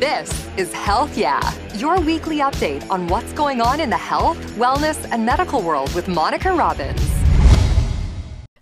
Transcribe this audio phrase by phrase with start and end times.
[0.00, 1.40] This is Health Yeah,
[1.74, 6.06] your weekly update on what's going on in the health, wellness, and medical world with
[6.06, 7.15] Monica Robbins.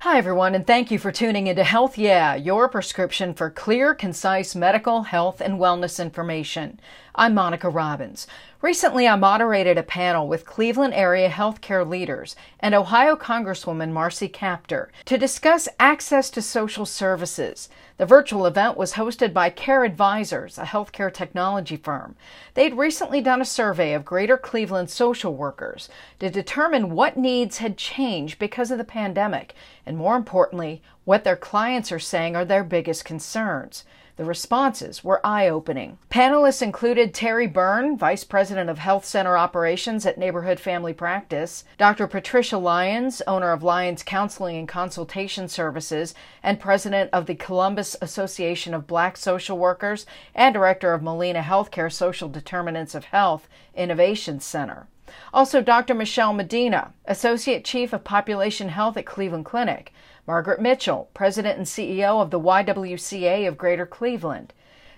[0.05, 4.55] Hi, everyone, and thank you for tuning into Health Yeah, your prescription for clear, concise
[4.55, 6.79] medical, health, and wellness information.
[7.15, 8.27] I'm Monica Robbins.
[8.61, 14.89] Recently, I moderated a panel with Cleveland area healthcare leaders and Ohio Congresswoman Marcy Kaptur
[15.05, 17.69] to discuss access to social services.
[17.99, 22.17] The virtual event was hosted by Care Advisors, a healthcare technology firm.
[22.55, 27.79] They'd recently done a survey of greater Cleveland social workers to determine what needs had
[27.79, 29.55] changed because of the pandemic,
[29.87, 33.85] and more importantly, what their clients are saying are their biggest concerns.
[34.17, 35.99] The responses were eye opening.
[36.09, 42.07] Panelists included Terry Byrne, Vice President of Health Center Operations at Neighborhood Family Practice, Dr.
[42.07, 48.73] Patricia Lyons, owner of Lyons Counseling and Consultation Services, and President of the Columbus Association
[48.73, 54.87] of Black Social Workers, and Director of Molina Healthcare Social Determinants of Health Innovation Center.
[55.33, 55.95] Also, Dr.
[55.95, 59.93] Michelle Medina, Associate Chief of Population Health at Cleveland Clinic,
[60.27, 64.53] Margaret Mitchell, President and CEO of the YWCA of Greater Cleveland,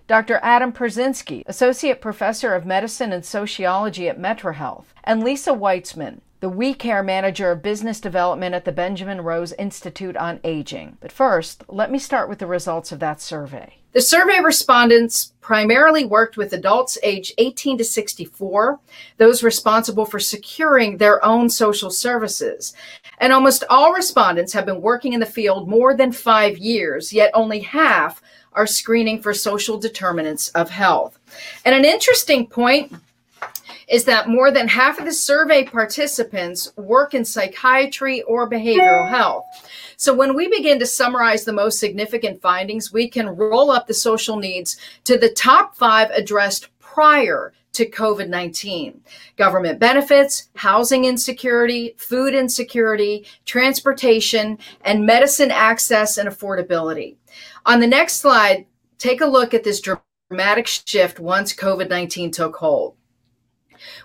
[0.06, 0.38] Dr.
[0.42, 6.74] Adam Perzynski, Associate Professor of Medicine and Sociology at MetroHealth, and Lisa Weitzman, the We
[6.74, 10.96] Care Manager of Business Development at the Benjamin Rose Institute on Aging.
[11.00, 13.78] But first, let me start with the results of that survey.
[13.94, 18.78] The survey respondents primarily worked with adults aged 18 to 64,
[19.16, 22.74] those responsible for securing their own social services.
[23.18, 27.32] And almost all respondents have been working in the field more than five years, yet
[27.34, 31.18] only half are screening for social determinants of health.
[31.64, 32.92] And an interesting point
[33.88, 39.44] is that more than half of the survey participants work in psychiatry or behavioral health.
[39.96, 43.94] So when we begin to summarize the most significant findings, we can roll up the
[43.94, 49.02] social needs to the top five addressed prior to COVID 19
[49.36, 57.16] government benefits, housing insecurity, food insecurity, transportation, and medicine access and affordability.
[57.66, 58.64] On the next slide,
[58.98, 62.96] take a look at this dramatic shift once COVID 19 took hold.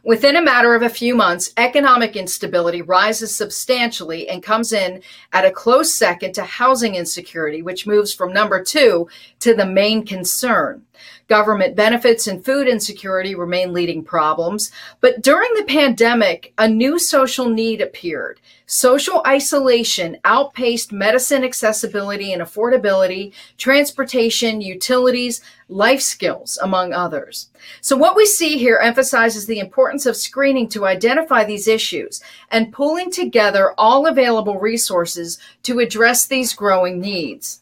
[0.04, 5.02] Within a matter of a few months, economic instability rises substantially and comes in
[5.34, 9.08] at a close second to housing insecurity, which moves from number two
[9.40, 10.84] to the main concern.
[11.28, 14.72] Government benefits and food insecurity remain leading problems.
[15.00, 18.40] But during the pandemic, a new social need appeared.
[18.66, 27.50] Social isolation outpaced medicine accessibility and affordability, transportation, utilities, life skills, among others.
[27.82, 32.74] So, what we see here emphasizes the importance of screening to identify these issues and
[32.74, 37.61] pulling together all available resources to address these growing needs.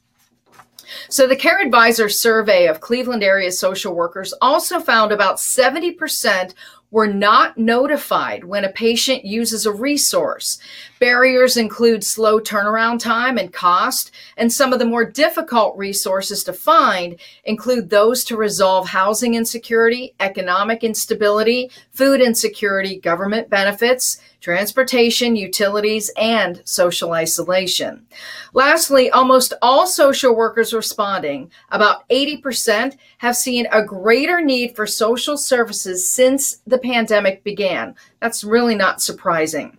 [1.09, 6.53] So the Care Advisor survey of Cleveland area social workers also found about 70%
[6.91, 10.57] were not notified when a patient uses a resource.
[10.99, 16.53] Barriers include slow turnaround time and cost, and some of the more difficult resources to
[16.53, 26.11] find include those to resolve housing insecurity, economic instability, food insecurity, government benefits, transportation, utilities,
[26.17, 28.05] and social isolation.
[28.53, 35.37] Lastly, almost all social workers responding, about 80%, have seen a greater need for social
[35.37, 37.95] services since the pandemic began.
[38.19, 39.77] That's really not surprising.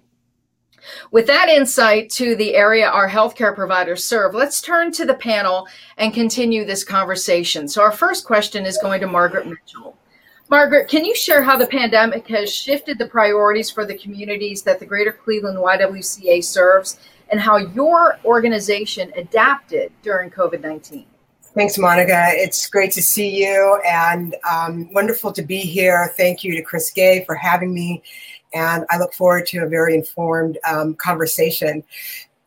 [1.10, 5.68] With that insight to the area our healthcare providers serve, let's turn to the panel
[5.98, 7.68] and continue this conversation.
[7.68, 9.96] So, our first question is going to Margaret Mitchell.
[10.50, 14.80] Margaret, can you share how the pandemic has shifted the priorities for the communities that
[14.80, 21.06] the Greater Cleveland YWCA serves and how your organization adapted during COVID 19?
[21.54, 22.30] Thanks, Monica.
[22.30, 26.12] It's great to see you and um, wonderful to be here.
[26.16, 28.02] Thank you to Chris Gay for having me.
[28.52, 31.84] And I look forward to a very informed um, conversation.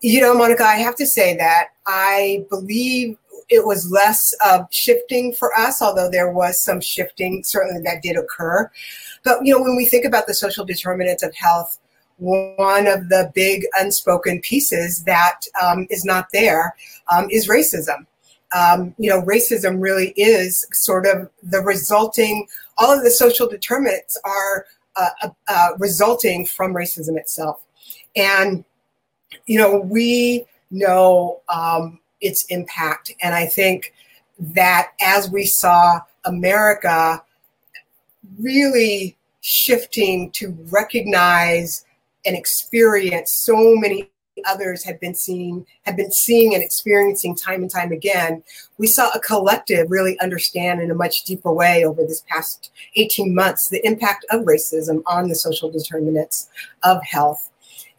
[0.02, 3.18] You know, Monica, I have to say that I believe
[3.50, 8.18] it was less uh, shifting for us, although there was some shifting certainly that did
[8.18, 8.70] occur.
[9.24, 11.80] But you know, when we think about the social determinants of health,
[12.18, 16.76] one of the big unspoken pieces that um, is not there
[17.12, 18.06] um, is racism.
[18.56, 22.48] Um, you know, racism really is sort of the resulting.
[22.78, 24.66] All of the social determinants are
[24.96, 27.64] uh, uh, uh resulting from racism itself,
[28.16, 28.64] and
[29.48, 33.12] you know, we know um, its impact.
[33.22, 33.94] And I think
[34.40, 37.22] that as we saw America
[38.40, 41.86] really shifting to recognize
[42.26, 44.10] and experience so many
[44.46, 48.42] others have been seeing have been seeing and experiencing time and time again
[48.78, 53.36] we saw a collective really understand in a much deeper way over this past 18
[53.36, 56.50] months the impact of racism on the social determinants
[56.84, 57.52] of health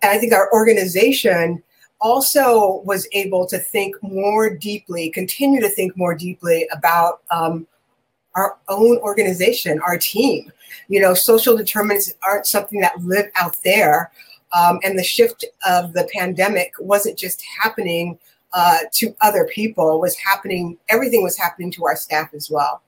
[0.03, 1.63] and i think our organization
[2.05, 7.67] also was able to think more deeply continue to think more deeply about um,
[8.37, 10.53] our own organization our team
[10.89, 14.13] you know social determinants aren't something that live out there
[14.55, 18.19] um, and the shift of the pandemic wasn't just happening
[18.55, 22.83] uh, to other people, was happening, everything was happening to our staff as well.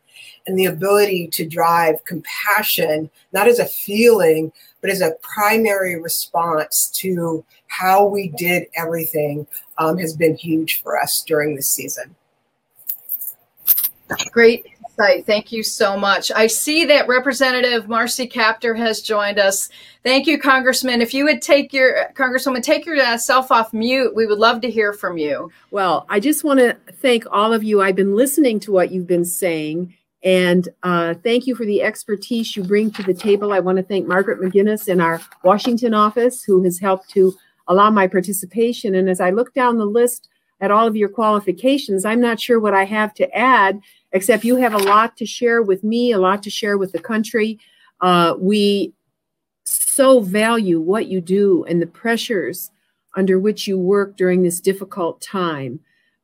[0.46, 6.90] And the ability to drive compassion, not as a feeling, but as a primary response
[6.96, 9.46] to how we did everything,
[9.78, 12.14] um, has been huge for us during this season.
[14.30, 15.26] Great insight.
[15.26, 16.30] Thank you so much.
[16.30, 19.68] I see that Representative Marcy Kaptur has joined us.
[20.04, 21.02] Thank you, Congressman.
[21.02, 24.92] If you would take your, Congresswoman, take yourself off mute, we would love to hear
[24.92, 25.50] from you.
[25.70, 27.82] Well, I just want to thank all of you.
[27.82, 29.94] I've been listening to what you've been saying.
[30.24, 33.52] And uh, thank you for the expertise you bring to the table.
[33.52, 37.34] I want to thank Margaret McGinnis in our Washington office, who has helped to
[37.68, 38.94] allow my participation.
[38.94, 40.28] And as I look down the list
[40.60, 43.80] at all of your qualifications, I'm not sure what I have to add
[44.12, 46.98] except you have a lot to share with me, a lot to share with the
[46.98, 47.58] country.
[48.00, 48.94] Uh, we
[49.64, 52.70] so value what you do and the pressures
[53.16, 55.80] under which you work during this difficult time.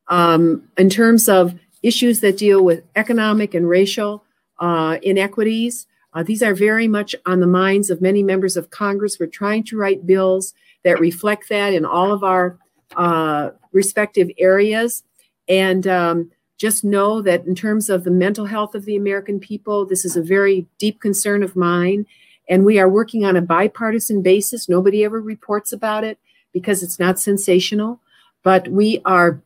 [0.08, 4.24] Um, in terms of issues that deal with economic and racial
[4.58, 9.18] uh, inequities, uh, these are very much on the minds of many members of Congress.
[9.18, 12.58] We're trying to write bills that reflect that in all of our
[12.96, 15.02] uh, respective areas.
[15.48, 19.86] And um, just know that in terms of the mental health of the American people,
[19.86, 22.06] this is a very deep concern of mine.
[22.48, 24.68] And we are working on a bipartisan basis.
[24.68, 26.18] Nobody ever reports about it
[26.52, 28.00] because it's not sensational.
[28.42, 29.40] But we are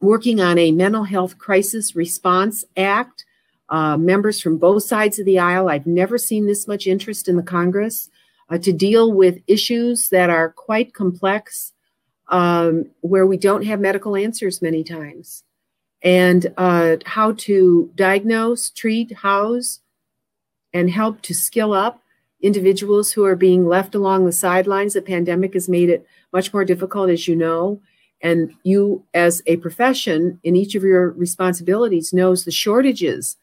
[0.00, 3.24] working on a mental health crisis response act.
[3.68, 7.36] Uh, members from both sides of the aisle, I've never seen this much interest in
[7.36, 8.10] the Congress
[8.48, 11.72] uh, to deal with issues that are quite complex,
[12.28, 15.44] um, where we don't have medical answers many times
[16.02, 19.80] and uh, how to diagnose, treat, house,
[20.72, 22.02] and help to skill up
[22.40, 24.94] individuals who are being left along the sidelines.
[24.94, 27.80] The pandemic has made it much more difficult, as you know.
[28.22, 33.36] And you, as a profession, in each of your responsibilities, knows the shortages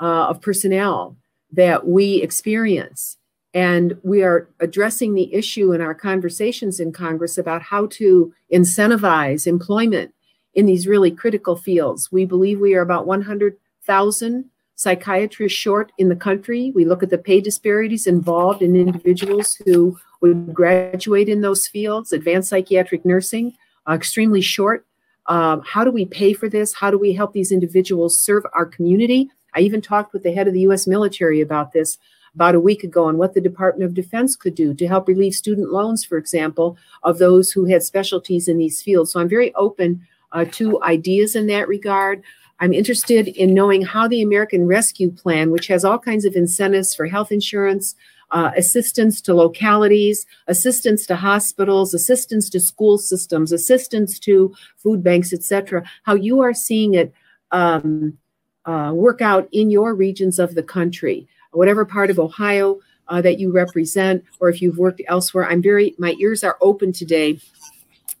[0.00, 1.16] uh, of personnel
[1.52, 3.16] that we experience.
[3.54, 9.46] And we are addressing the issue in our conversations in Congress about how to incentivize
[9.46, 10.14] employment
[10.54, 12.12] in these really critical fields.
[12.12, 14.44] We believe we are about 100,000
[14.74, 16.70] psychiatrists short in the country.
[16.74, 22.12] We look at the pay disparities involved in individuals who would graduate in those fields,
[22.12, 23.56] advanced psychiatric nursing,
[23.94, 24.86] extremely short.
[25.26, 26.72] Um, how do we pay for this?
[26.74, 29.30] How do we help these individuals serve our community?
[29.54, 31.98] I even talked with the head of the US military about this
[32.34, 35.34] about a week ago on what the Department of Defense could do to help relieve
[35.34, 39.12] student loans, for example, of those who had specialties in these fields.
[39.12, 42.22] So I'm very open uh, two ideas in that regard.
[42.60, 46.94] I'm interested in knowing how the American Rescue Plan, which has all kinds of incentives
[46.94, 47.94] for health insurance,
[48.30, 55.32] uh, assistance to localities, assistance to hospitals, assistance to school systems, assistance to food banks,
[55.32, 57.12] etc., how you are seeing it
[57.52, 58.16] um,
[58.64, 63.38] uh, work out in your regions of the country, whatever part of Ohio uh, that
[63.38, 65.46] you represent, or if you've worked elsewhere.
[65.46, 67.40] I'm very, my ears are open today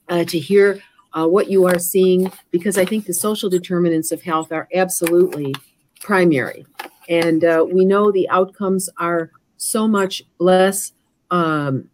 [0.08, 0.80] uh, to hear
[1.12, 5.54] uh, what you are seeing, because I think the social determinants of health are absolutely
[6.00, 6.64] primary.
[7.08, 10.92] And uh, we know the outcomes are so much less
[11.30, 11.90] um,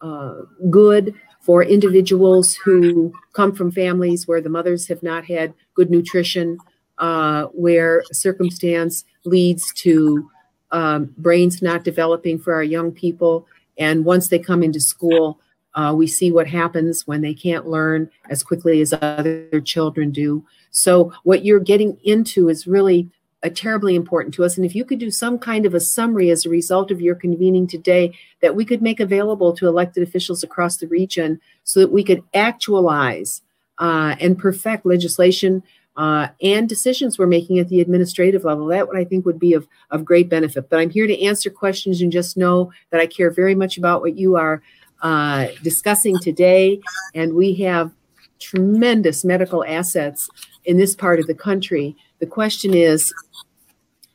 [0.00, 5.90] uh, good for individuals who come from families where the mothers have not had good
[5.90, 6.58] nutrition,
[6.98, 10.28] uh, where circumstance leads to
[10.72, 13.46] um, brains not developing for our young people.
[13.78, 15.38] And once they come into school,
[15.74, 20.44] uh, we see what happens when they can't learn as quickly as other children do.
[20.70, 23.08] So, what you're getting into is really
[23.50, 24.56] terribly important to us.
[24.56, 27.14] And if you could do some kind of a summary as a result of your
[27.14, 31.92] convening today that we could make available to elected officials across the region so that
[31.92, 33.42] we could actualize
[33.78, 35.62] uh, and perfect legislation
[35.96, 38.66] uh, and decisions we're making at the administrative level.
[38.66, 40.68] That I think would be of, of great benefit.
[40.68, 44.02] But I'm here to answer questions and just know that I care very much about
[44.02, 44.62] what you are
[45.02, 46.80] uh, discussing today.
[47.14, 47.92] And we have
[48.38, 50.28] tremendous medical assets
[50.64, 51.96] in this part of the country.
[52.18, 53.12] The question is,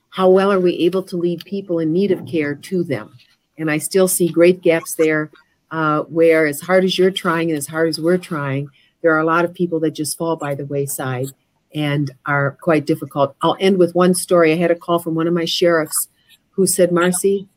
[0.10, 3.15] how well are we able to lead people in need of care to them?
[3.58, 5.29] And I still see great gaps there.
[5.72, 8.70] uh, where, as hard as you're trying and as hard as we're trying,
[9.01, 11.27] there are a lot of people that just fall by the wayside
[11.74, 13.36] and are quite difficult.
[13.41, 14.51] I'll end with one story.
[14.51, 16.10] I had a call from one of my sheriffs
[16.51, 17.48] who said, Marcy,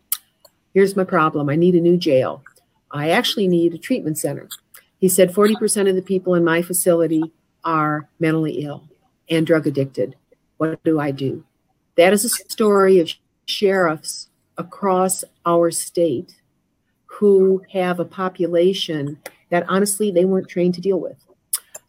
[0.72, 1.48] here's my problem.
[1.48, 2.44] I need a new jail.
[2.92, 4.48] I actually need a treatment center.
[4.98, 7.32] He said 40% of the people in my facility
[7.64, 8.88] are mentally ill
[9.28, 10.14] and drug addicted.
[10.70, 11.44] What do I do?
[11.96, 13.12] That is a story of
[13.46, 16.36] sheriffs across our state
[17.04, 19.18] who have a population
[19.50, 21.18] that honestly they weren't trained to deal with.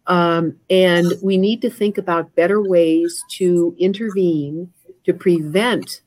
[0.07, 4.71] Um, and we need to think about better ways to intervene
[5.05, 6.01] to prevent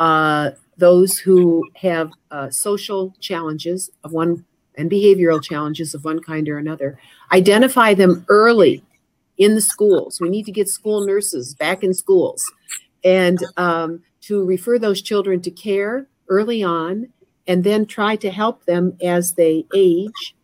[0.00, 4.44] uh, those who have uh, social challenges of one
[4.74, 6.98] and behavioral challenges of one kind or another.
[7.32, 8.82] Identify them early
[9.38, 10.20] in the schools.
[10.20, 12.44] We need to get school nurses back in schools
[13.04, 17.08] and um, to refer those children to care early on
[17.46, 20.34] and then try to help them as they age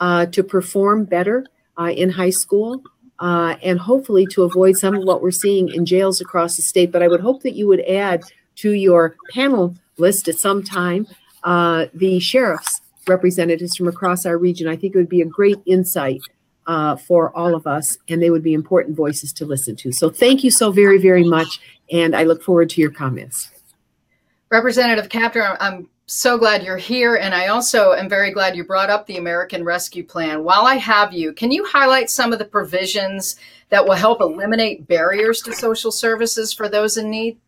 [0.00, 1.46] uh, to perform better
[1.78, 2.82] uh, in high school
[3.20, 6.90] uh, and hopefully to avoid some of what we're seeing in jails across the state.
[6.90, 8.22] But I would hope that you would add
[8.56, 11.06] to your panel list at some time
[11.44, 14.68] uh, the sheriff's representatives from across our region.
[14.68, 16.20] I think it would be a great insight
[16.68, 19.90] uh, for all of us, and they would be important voices to listen to.
[19.90, 21.60] So thank you so very, very much,
[21.90, 23.50] and I look forward to your comments.
[24.50, 27.16] Representative Kaptur, I'm so glad you're here.
[27.16, 30.42] And I also am very glad you brought up the American Rescue Plan.
[30.42, 33.36] While I have you, can you highlight some of the provisions
[33.68, 37.38] that will help eliminate barriers to social services for those in need?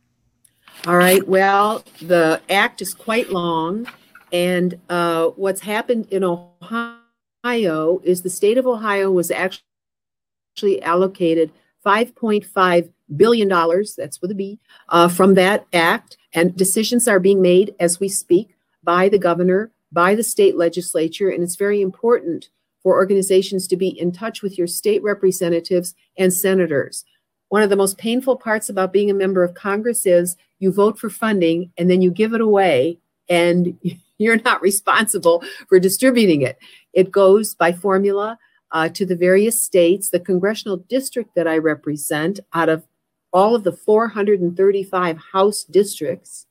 [0.86, 1.26] All right.
[1.26, 3.86] Well, the act is quite long.
[4.30, 6.99] And uh, what's happened in Ohio
[7.44, 11.52] is the state of Ohio was actually allocated
[11.84, 13.48] $5.5 billion,
[13.96, 16.16] that's with a B, uh, from that act.
[16.32, 21.30] And decisions are being made as we speak by the governor, by the state legislature.
[21.30, 22.50] And it's very important
[22.82, 27.04] for organizations to be in touch with your state representatives and senators.
[27.48, 30.98] One of the most painful parts about being a member of Congress is you vote
[30.98, 33.78] for funding and then you give it away and
[34.20, 36.58] you're not responsible for distributing it.
[36.92, 38.38] It goes by formula
[38.72, 40.10] uh, to the various states.
[40.10, 42.84] The congressional district that I represent out of
[43.32, 46.46] all of the 435 House districts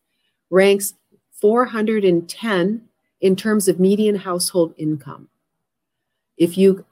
[0.49, 0.93] ranks
[1.33, 2.81] 410
[3.21, 5.29] in terms of median household income.
[6.37, 6.85] If you,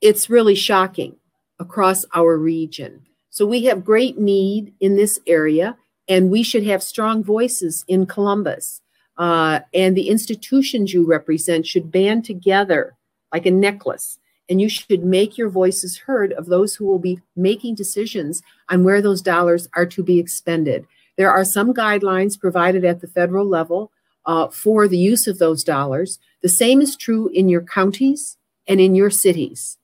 [0.00, 1.16] it's really shocking
[1.58, 3.06] across our region.
[3.30, 5.76] So we have great need in this area,
[6.08, 8.80] and we should have strong voices in Columbus.
[9.16, 12.96] Uh, and the institutions you represent should band together
[13.32, 14.18] like a necklace
[14.48, 18.84] and you should make your voices heard of those who will be making decisions on
[18.84, 20.86] where those dollars are to be expended.
[21.16, 23.90] There are some guidelines provided at the federal level
[24.26, 26.18] uh, for the use of those dollars.
[26.42, 29.78] The same is true in your counties and in your cities.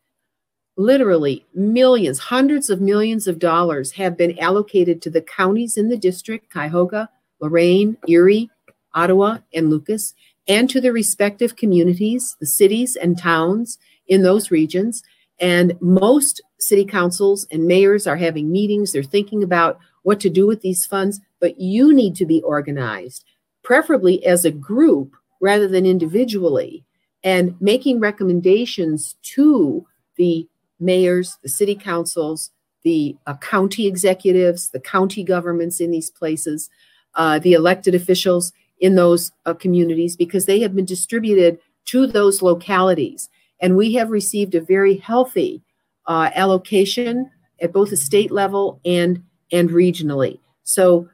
[0.76, 5.96] Literally, millions, hundreds of millions of dollars have been allocated to the counties in the
[5.96, 7.10] district Cuyahoga,
[7.40, 8.50] Lorain, Erie,
[8.94, 10.14] Ottawa, and Lucas,
[10.48, 13.78] and to the respective communities, the cities and towns
[14.08, 15.02] in those regions.
[15.38, 18.92] And most city councils and mayors are having meetings.
[18.92, 23.24] They're thinking about what to do with these funds, but you need to be organized,
[23.62, 26.84] preferably as a group rather than individually,
[27.24, 30.46] and making recommendations to the
[30.78, 32.50] mayors, the city councils,
[32.82, 36.68] the uh, county executives, the county governments in these places,
[37.14, 42.42] uh, the elected officials in those uh, communities, because they have been distributed to those
[42.42, 43.28] localities.
[43.60, 45.62] And we have received a very healthy
[46.06, 49.22] uh, allocation at both the state level and,
[49.52, 50.40] and regionally.
[50.64, 51.08] So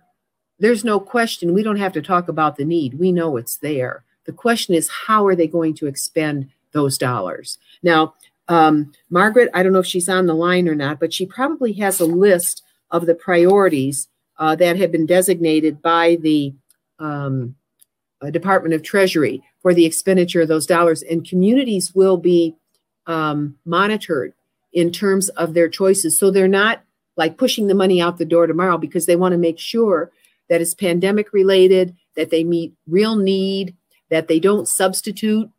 [0.58, 1.52] there's no question.
[1.52, 2.99] We don't have to talk about the need.
[2.99, 4.04] We know it's there.
[4.25, 7.58] The question is, how are they going to expend those dollars?
[7.82, 8.14] Now,
[8.49, 11.73] um, Margaret, I don't know if she's on the line or not, but she probably
[11.75, 14.08] has a list of the priorities
[14.38, 16.54] uh, that have been designated by the
[16.99, 17.55] um,
[18.31, 21.03] Department of Treasury for the expenditure of those dollars.
[21.03, 22.57] And communities will be
[23.07, 24.33] um, monitored
[24.73, 26.19] in terms of their choices.
[26.19, 26.83] So they're not
[27.17, 30.11] like pushing the money out the door tomorrow because they want to make sure
[30.49, 33.75] that it's pandemic related, that they meet real need,
[34.11, 35.50] that they don't substitute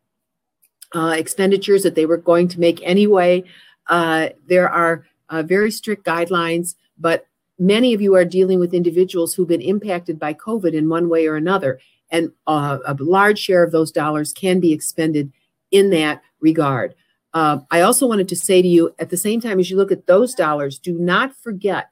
[0.95, 3.43] uh, expenditures that they were going to make anyway.
[3.87, 7.25] Uh, there are uh, very strict guidelines, but
[7.59, 11.27] many of you are dealing with individuals who've been impacted by COVID in one way
[11.27, 15.31] or another and uh, a large share of those dollars can be expended
[15.71, 16.95] in that regard.
[17.33, 19.91] Uh, I also wanted to say to you at the same time as you look
[19.91, 21.89] at those dollars, do not forget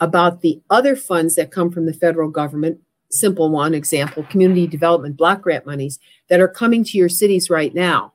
[0.00, 2.80] about the other funds that come from the federal government
[3.10, 7.74] simple one example community development block grant monies that are coming to your cities right
[7.74, 8.12] now.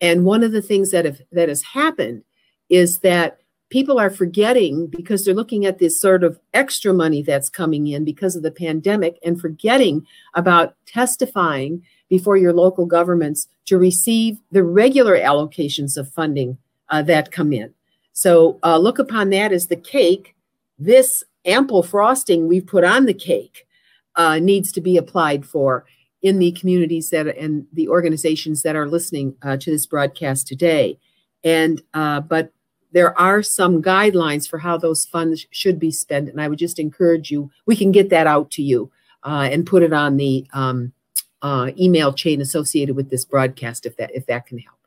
[0.00, 2.22] And one of the things that have that has happened
[2.68, 7.48] is that people are forgetting because they're looking at this sort of extra money that's
[7.48, 13.76] coming in because of the pandemic and forgetting about testifying before your local governments to
[13.76, 16.56] receive the regular allocations of funding
[16.88, 17.74] uh, that come in.
[18.12, 20.34] So uh, look upon that as the cake.
[20.78, 23.66] This ample frosting we've put on the cake
[24.14, 25.84] uh, needs to be applied for
[26.22, 30.98] in the communities that and the organizations that are listening uh, to this broadcast today.
[31.44, 32.52] And uh, but
[32.96, 36.78] there are some guidelines for how those funds should be spent, and I would just
[36.78, 37.50] encourage you.
[37.66, 38.90] We can get that out to you
[39.22, 40.94] uh, and put it on the um,
[41.42, 44.78] uh, email chain associated with this broadcast, if that if that can help.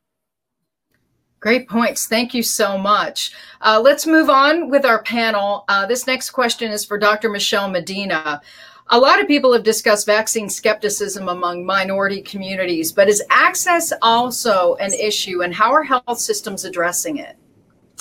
[1.39, 2.07] Great points.
[2.07, 3.31] Thank you so much.
[3.61, 5.65] Uh, let's move on with our panel.
[5.67, 7.29] Uh, this next question is for Dr.
[7.29, 8.41] Michelle Medina.
[8.87, 14.73] A lot of people have discussed vaccine skepticism among minority communities, but is access also
[14.77, 17.37] an issue, and how are health systems addressing it?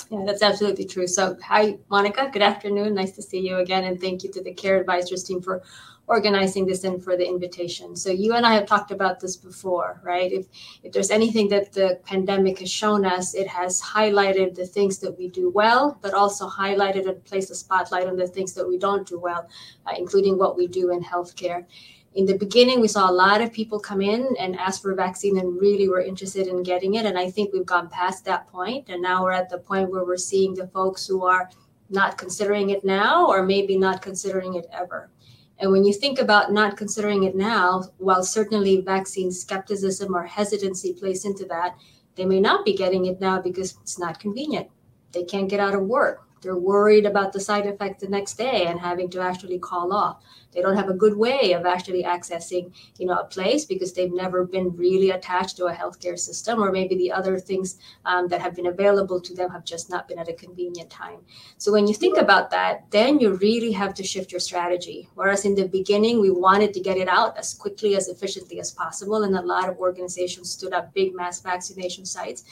[0.09, 1.05] Yeah, that's absolutely true.
[1.05, 2.29] So, hi, Monica.
[2.33, 2.95] Good afternoon.
[2.95, 3.83] Nice to see you again.
[3.83, 5.61] And thank you to the Care Advisors team for
[6.09, 7.95] organizing this and for the invitation.
[7.95, 10.31] So you and I have talked about this before, right?
[10.31, 10.47] If
[10.83, 15.15] if there's anything that the pandemic has shown us, it has highlighted the things that
[15.15, 18.79] we do well, but also highlighted and placed a spotlight on the things that we
[18.79, 19.47] don't do well,
[19.85, 21.65] uh, including what we do in healthcare.
[22.19, 24.95] In the beginning, we saw a lot of people come in and ask for a
[24.95, 27.05] vaccine and really were interested in getting it.
[27.05, 30.03] And I think we've gone past that point, and now we're at the point where
[30.03, 31.49] we're seeing the folks who are
[31.89, 35.09] not considering it now or maybe not considering it ever.
[35.59, 40.91] And when you think about not considering it now, while certainly vaccine skepticism or hesitancy
[40.91, 41.77] plays into that,
[42.15, 44.67] they may not be getting it now because it's not convenient.
[45.13, 46.27] They can't get out of work.
[46.41, 50.21] They're worried about the side effect the next day and having to actually call off
[50.51, 54.13] they don't have a good way of actually accessing you know a place because they've
[54.13, 58.41] never been really attached to a healthcare system or maybe the other things um, that
[58.41, 61.19] have been available to them have just not been at a convenient time.
[61.57, 65.09] So when you think about that then you really have to shift your strategy.
[65.15, 68.71] Whereas in the beginning we wanted to get it out as quickly as efficiently as
[68.71, 72.43] possible and a lot of organizations stood up big mass vaccination sites.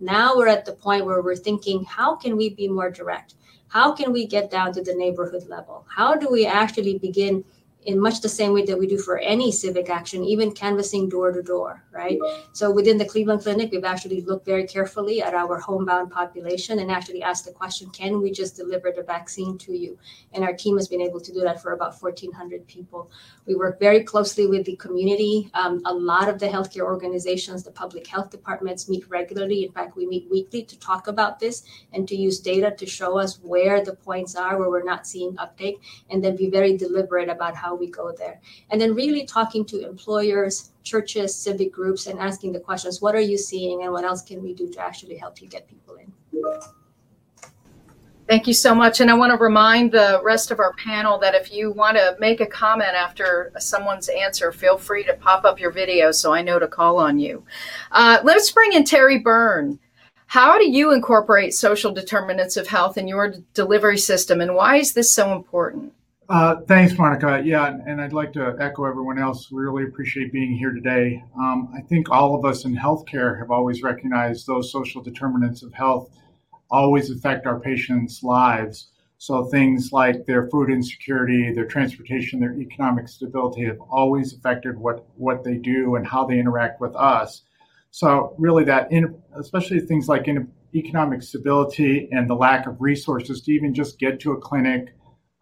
[0.00, 3.34] Now we're at the point where we're thinking how can we be more direct
[3.68, 5.84] how can we get down to the neighborhood level?
[5.88, 7.44] How do we actually begin
[7.86, 11.30] in much the same way that we do for any civic action, even canvassing door
[11.30, 12.18] to door, right?
[12.52, 16.90] So within the Cleveland Clinic, we've actually looked very carefully at our homebound population and
[16.90, 19.96] actually asked the question, can we just deliver the vaccine to you?
[20.32, 23.08] And our team has been able to do that for about 1,400 people.
[23.46, 25.48] We work very closely with the community.
[25.54, 29.64] Um, a lot of the healthcare organizations, the public health departments meet regularly.
[29.64, 33.16] In fact, we meet weekly to talk about this and to use data to show
[33.16, 37.28] us where the points are where we're not seeing uptake and then be very deliberate
[37.28, 38.40] about how we go there.
[38.70, 43.20] And then really talking to employers, churches, civic groups, and asking the questions what are
[43.20, 46.12] you seeing and what else can we do to actually help you get people in?
[48.28, 49.00] Thank you so much.
[49.00, 52.16] And I want to remind the rest of our panel that if you want to
[52.18, 56.42] make a comment after someone's answer, feel free to pop up your video so I
[56.42, 57.44] know to call on you.
[57.92, 59.78] Uh, let's bring in Terry Byrne.
[60.26, 64.92] How do you incorporate social determinants of health in your delivery system, and why is
[64.92, 65.92] this so important?
[66.28, 67.40] Uh, thanks, Monica.
[67.44, 69.50] Yeah, and I'd like to echo everyone else.
[69.52, 71.22] We really appreciate being here today.
[71.38, 75.72] Um, I think all of us in healthcare have always recognized those social determinants of
[75.72, 76.10] health
[76.70, 78.88] always affect our patients' lives.
[79.18, 85.06] So things like their food insecurity, their transportation, their economic stability have always affected what
[85.16, 87.42] what they do and how they interact with us.
[87.92, 93.42] So really, that in, especially things like in economic stability and the lack of resources
[93.42, 94.95] to even just get to a clinic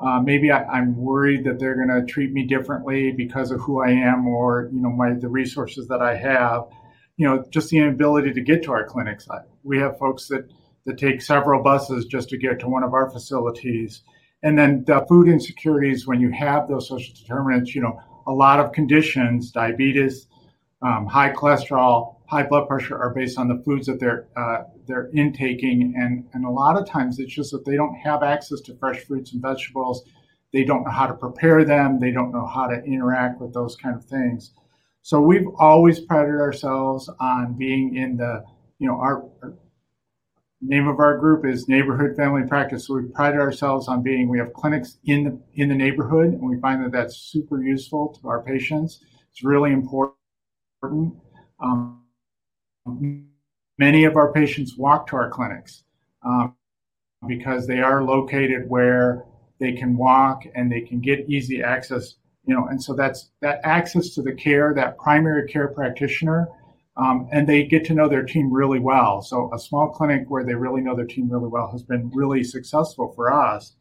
[0.04, 3.82] uh, maybe I, am worried that they're going to treat me differently because of who
[3.82, 6.64] I am or you know my the resources that I have.
[7.16, 9.26] You know, just the inability to get to our clinics.
[9.62, 10.50] We have folks that
[10.84, 14.02] that take several buses just to get to one of our facilities.
[14.42, 17.74] And then the food insecurities when you have those social determinants.
[17.74, 20.26] You know, a lot of conditions, diabetes,
[20.84, 25.08] um, high cholesterol, high blood pressure are based on the foods that they're uh, they're
[25.14, 28.76] intaking, and and a lot of times it's just that they don't have access to
[28.76, 30.04] fresh fruits and vegetables.
[30.52, 31.98] They don't know how to prepare them.
[31.98, 34.52] They don't know how to interact with those kind of things.
[35.02, 38.44] So we've always prided ourselves on being in the
[38.78, 39.54] you know our, our
[40.60, 42.86] name of our group is neighborhood family practice.
[42.86, 46.42] So we pride ourselves on being we have clinics in the in the neighborhood, and
[46.42, 49.00] we find that that's super useful to our patients.
[49.30, 50.18] It's really important.
[51.60, 52.02] Um,
[53.78, 55.84] many of our patients walk to our clinics
[56.24, 56.54] um,
[57.26, 59.24] because they are located where
[59.60, 62.16] they can walk and they can get easy access
[62.46, 66.48] you know, and so that's that access to the care, that primary care practitioner,
[66.96, 69.22] um, and they get to know their team really well.
[69.22, 72.44] So a small clinic where they really know their team really well has been really
[72.44, 73.74] successful for us.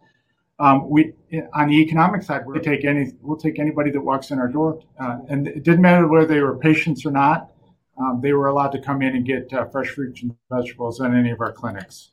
[0.60, 1.14] Um, we
[1.54, 4.80] on the economic side, we take any we'll take anybody that walks in our door,
[5.00, 7.50] uh, and it didn't matter whether they were patients or not.
[7.98, 11.16] Um, they were allowed to come in and get uh, fresh fruits and vegetables in
[11.16, 12.12] any of our clinics.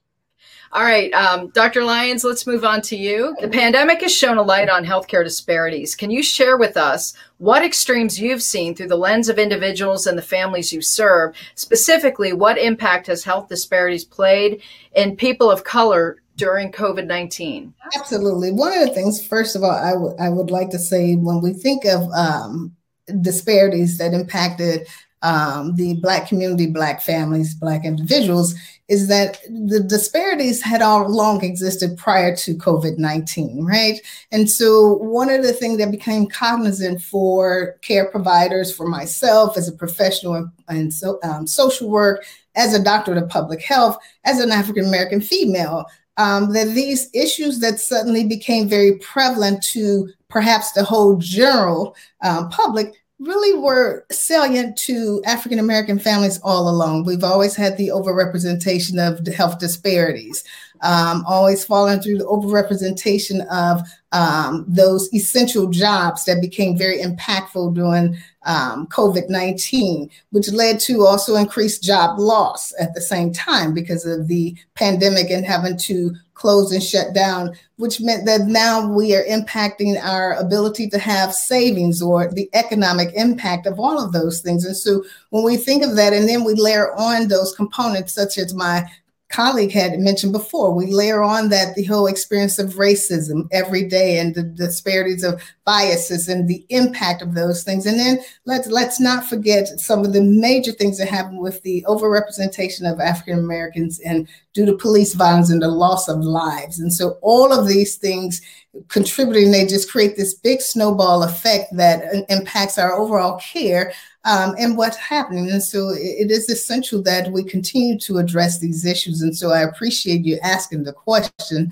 [0.72, 1.84] All right, um, Dr.
[1.84, 3.36] Lyons, let's move on to you.
[3.40, 5.96] The pandemic has shown a light on healthcare disparities.
[5.96, 10.16] Can you share with us what extremes you've seen through the lens of individuals and
[10.16, 11.34] the families you serve?
[11.56, 14.62] Specifically, what impact has health disparities played
[14.94, 17.74] in people of color during COVID 19?
[17.94, 18.50] Absolutely.
[18.50, 21.42] One of the things, first of all, I, w- I would like to say when
[21.42, 22.74] we think of um,
[23.20, 24.86] disparities that impacted
[25.22, 28.54] um, the Black community, Black families, Black individuals,
[28.88, 34.00] is that the disparities had all long existed prior to COVID 19, right?
[34.32, 39.68] And so, one of the things that became cognizant for care providers, for myself as
[39.68, 42.24] a professional in so, um, social work,
[42.54, 45.84] as a doctor of public health, as an African American female,
[46.20, 52.50] um, that these issues that suddenly became very prevalent to perhaps the whole general um,
[52.50, 57.04] public really were salient to African American families all along.
[57.04, 60.44] We've always had the overrepresentation of health disparities,
[60.82, 67.74] um, always falling through the overrepresentation of um, those essential jobs that became very impactful
[67.74, 73.74] during um, COVID 19, which led to also increased job loss at the same time
[73.74, 78.90] because of the pandemic and having to close and shut down, which meant that now
[78.90, 84.12] we are impacting our ability to have savings or the economic impact of all of
[84.12, 84.64] those things.
[84.64, 88.38] And so when we think of that, and then we layer on those components, such
[88.38, 88.90] as my
[89.30, 94.18] colleague had mentioned before, we layer on that the whole experience of racism every day
[94.18, 97.86] and the disparities of biases and the impact of those things.
[97.86, 101.84] And then let's let's not forget some of the major things that happen with the
[101.86, 106.80] overrepresentation of African Americans and due to police violence and the loss of lives.
[106.80, 108.42] And so all of these things
[108.88, 113.92] contributing, they just create this big snowball effect that impacts our overall care
[114.24, 115.50] um, and what's happening.
[115.50, 119.22] And so it is essential that we continue to address these issues.
[119.22, 121.70] And so I appreciate you asking the question.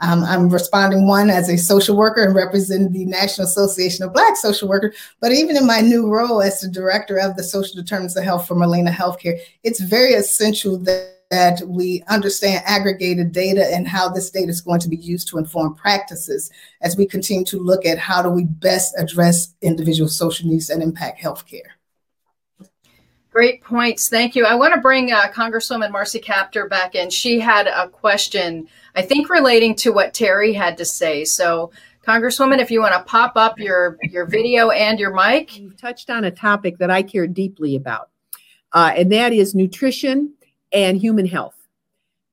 [0.00, 4.36] Um, I'm responding one as a social worker and representing the National Association of Black
[4.36, 8.16] Social Workers, but even in my new role as the director of the Social Determinants
[8.16, 13.88] of Health for Molina Healthcare, it's very essential that that we understand aggregated data and
[13.88, 16.50] how this data is going to be used to inform practices
[16.82, 20.82] as we continue to look at how do we best address individual social needs and
[20.82, 21.75] impact healthcare.
[23.36, 24.08] Great points.
[24.08, 24.46] Thank you.
[24.46, 27.10] I want to bring uh, Congresswoman Marcy Kaptur back in.
[27.10, 31.22] She had a question, I think, relating to what Terry had to say.
[31.26, 31.70] So,
[32.02, 35.58] Congresswoman, if you want to pop up your, your video and your mic.
[35.58, 38.08] You've touched on a topic that I care deeply about,
[38.72, 40.32] uh, and that is nutrition
[40.72, 41.58] and human health.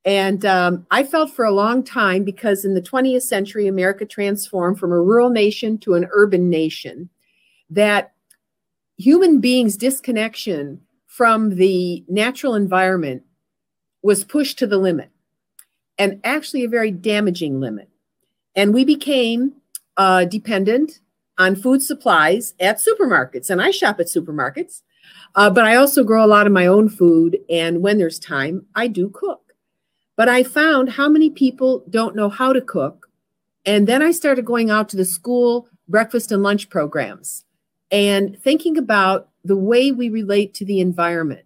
[0.06, 4.80] And um, I felt for a long time because in the 20th century, America transformed
[4.80, 7.10] from a rural nation to an urban nation,
[7.70, 8.14] that
[8.96, 10.80] human beings' disconnection
[11.14, 13.22] from the natural environment
[14.02, 15.12] was pushed to the limit
[16.00, 17.88] and actually a very damaging limit.
[18.56, 19.54] And we became
[19.96, 21.02] uh, dependent
[21.38, 23.52] on food supplies at supermarkets.
[23.52, 24.82] And I shop at supermarkets,
[25.36, 27.38] uh, but I also grow a lot of my own food.
[27.48, 29.54] And when there's time, I do cook.
[30.16, 33.08] But I found how many people don't know how to cook.
[33.68, 37.46] And then I started going out to the school breakfast and lunch programs
[37.92, 41.46] and thinking about the way we relate to the environment.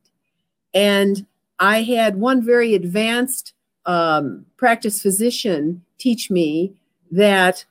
[0.73, 1.25] And
[1.59, 3.53] I had one very advanced
[3.85, 6.73] um, practice physician teach me
[7.11, 7.65] that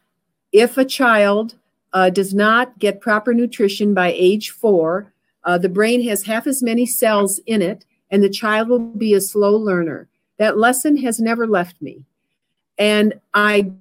[0.52, 1.54] if a child
[1.92, 5.12] uh, does not get proper nutrition by age four,
[5.44, 9.14] uh, the brain has half as many cells in it, and the child will be
[9.14, 10.08] a slow learner.
[10.38, 12.04] That lesson has never left me.
[12.78, 13.72] And I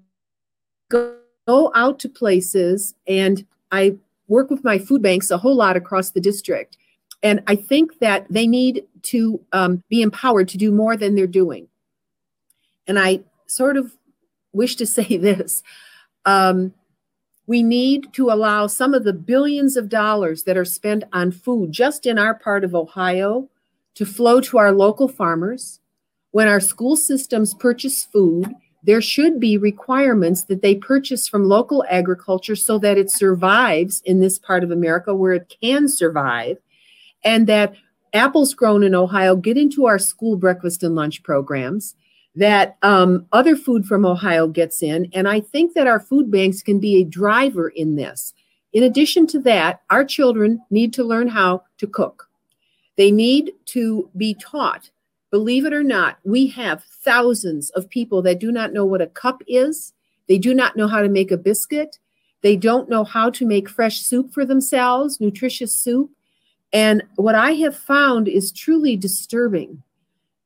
[0.89, 6.11] go out to places and I work with my food banks a whole lot across
[6.11, 6.77] the district.
[7.23, 11.27] And I think that they need to um, be empowered to do more than they're
[11.27, 11.67] doing.
[12.87, 13.95] And I sort of
[14.53, 15.63] wish to say this
[16.25, 16.73] um,
[17.47, 21.71] we need to allow some of the billions of dollars that are spent on food
[21.71, 23.49] just in our part of Ohio
[23.93, 25.79] to flow to our local farmers.
[26.31, 28.53] When our school systems purchase food,
[28.85, 34.19] there should be requirements that they purchase from local agriculture so that it survives in
[34.19, 36.57] this part of America where it can survive,
[37.23, 37.73] and that
[38.13, 41.95] apples grown in Ohio get into our school breakfast and lunch programs,
[42.35, 45.09] that um, other food from Ohio gets in.
[45.13, 48.33] And I think that our food banks can be a driver in this,
[48.75, 52.29] In addition to that, our children need to learn how to cook.
[52.97, 54.89] They need to be taught.
[55.35, 59.07] Believe it or not, we have thousands of people that do not know what a
[59.07, 59.91] cup is.
[60.29, 61.99] They do not know how to make a biscuit.
[62.41, 66.09] They don't know how to make fresh soup for themselves, nutritious soup.
[66.71, 69.83] And what I have found is truly disturbing.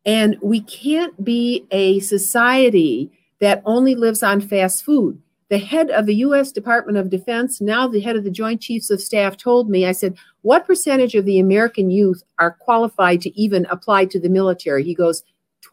[0.08, 5.21] And we can't be a society that only lives on fast food.
[5.50, 8.92] The head of the US Department of Defense, now the head of the Joint Chiefs
[8.92, 13.40] of Staff, told me, I said, What percentage of the American youth are qualified to
[13.40, 14.84] even apply to the military?
[14.84, 15.24] He goes,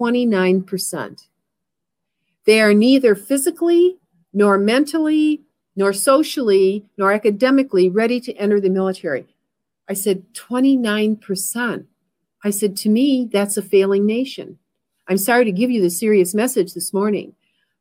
[0.00, 1.28] 29%.
[2.46, 3.98] They are neither physically,
[4.32, 5.42] nor mentally,
[5.76, 9.26] nor socially, nor academically ready to enter the military.
[9.88, 11.86] I said, 29%.
[12.42, 14.58] I said, to me, that's a failing nation.
[15.06, 17.34] I'm sorry to give you the serious message this morning,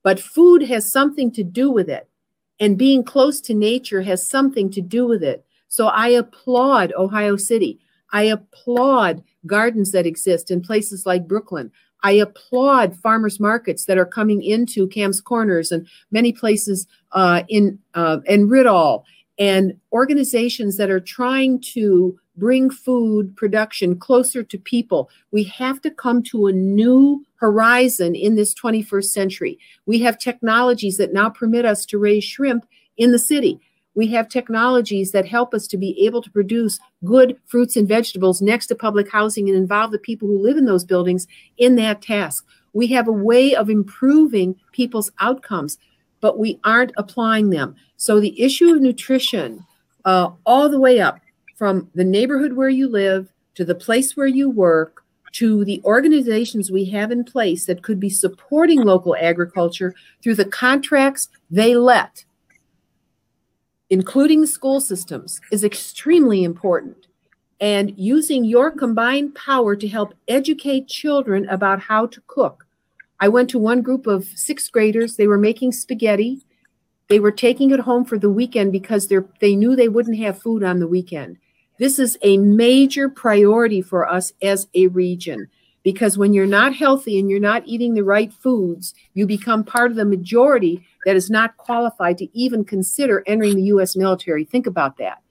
[0.06, 2.08] but food has something to do with it.
[2.60, 5.44] And being close to nature has something to do with it.
[5.68, 7.80] So I applaud Ohio City.
[8.14, 11.72] I applaud gardens that exist in places like Brooklyn.
[12.04, 17.80] I applaud farmers markets that are coming into Kamm's Corners and many places uh, in
[17.96, 19.06] uh, in Ridall
[19.40, 25.10] and organizations that are trying to bring food production closer to people.
[25.32, 29.60] We have to come to a new horizon in this 21st century.
[29.86, 32.66] We have technologies that now permit us to raise shrimp
[32.98, 33.60] in the city.
[33.96, 38.42] We have technologies that help us to be able to produce good fruits and vegetables
[38.42, 42.02] next to public housing and involve the people who live in those buildings in that
[42.02, 42.46] task.
[42.74, 45.78] We have a way of improving people's outcomes,
[46.20, 47.76] but we aren't applying them.
[47.96, 49.66] So the issue of nutrition,
[50.04, 51.22] uh, all the way up
[51.56, 56.72] from the neighborhood where you live to the place where you work to the organizations
[56.72, 62.24] we have in place that could be supporting local agriculture through the contracts they let,
[63.90, 67.08] including school systems, is extremely important.
[67.60, 72.66] And using your combined power to help educate children about how to cook.
[73.20, 76.46] I went to one group of sixth graders, they were making spaghetti.
[77.08, 79.08] They were taking it home for the weekend because
[79.40, 81.38] they knew they wouldn't have food on the weekend.
[81.78, 85.50] This is a major priority for us as a region
[85.84, 89.92] because when you're not healthy and you're not eating the right foods, you become part
[89.92, 93.96] of the majority that is not qualified to even consider entering the U.S.
[93.96, 94.44] military.
[94.44, 95.22] Think about that.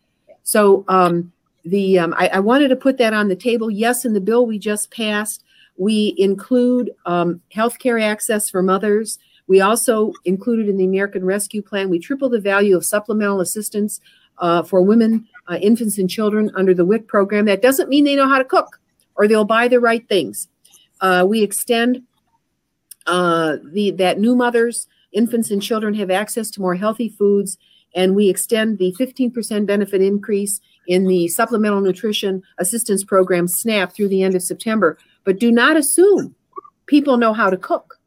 [0.44, 1.32] So, um,
[1.64, 3.70] the um, I, I, wanted to put that on the table.
[3.70, 5.42] Yes, in the bill we just passed,
[5.78, 9.18] we include um, health care access for mothers.
[9.46, 14.00] We also included in the American Rescue Plan, we triple the value of supplemental assistance
[14.38, 17.44] uh, for women, uh, infants, and children under the WIC program.
[17.44, 18.80] That doesn't mean they know how to cook
[19.16, 20.48] or they'll buy the right things.
[21.00, 22.02] Uh, we extend
[23.06, 27.58] uh, the that new mothers, infants, and children have access to more healthy foods,
[27.94, 34.08] and we extend the 15% benefit increase in the Supplemental Nutrition Assistance Program SNAP through
[34.08, 34.98] the end of September.
[35.24, 36.34] But do not assume
[36.86, 37.98] people know how to cook.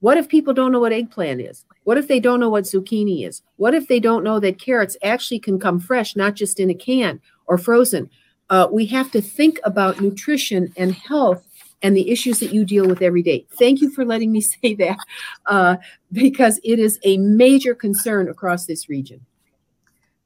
[0.00, 1.64] What if people don't know what eggplant is?
[1.84, 3.42] What if they don't know what zucchini is?
[3.56, 6.74] What if they don't know that carrots actually can come fresh, not just in a
[6.74, 8.10] can or frozen?
[8.50, 11.46] Uh, we have to think about nutrition and health
[11.82, 13.46] and the issues that you deal with every day.
[13.58, 14.98] Thank you for letting me say that
[15.46, 15.76] uh,
[16.12, 19.24] because it is a major concern across this region.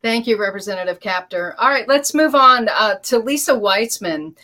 [0.03, 1.55] Thank you, Representative Kaptur.
[1.59, 4.37] All right, let's move on uh, to Lisa Weitzman.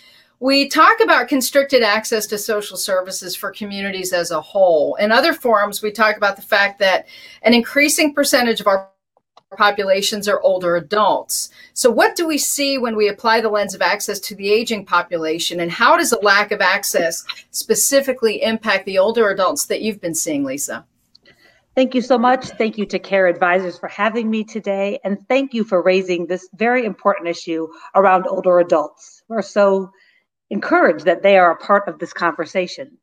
[0.42, 4.94] We talk about constricted access to social services for communities as a whole.
[4.94, 7.06] In other forums, we talk about the fact that
[7.42, 8.88] an increasing percentage of our
[9.58, 11.50] populations are older adults.
[11.74, 14.86] So, what do we see when we apply the lens of access to the aging
[14.86, 20.00] population, and how does a lack of access specifically impact the older adults that you've
[20.00, 20.86] been seeing, Lisa?
[21.74, 22.46] Thank you so much.
[22.46, 26.48] Thank you to CARE Advisors for having me today, and thank you for raising this
[26.54, 29.22] very important issue around older adults.
[29.28, 29.90] We're so
[30.50, 32.98] encouraged that they are a part of this conversation.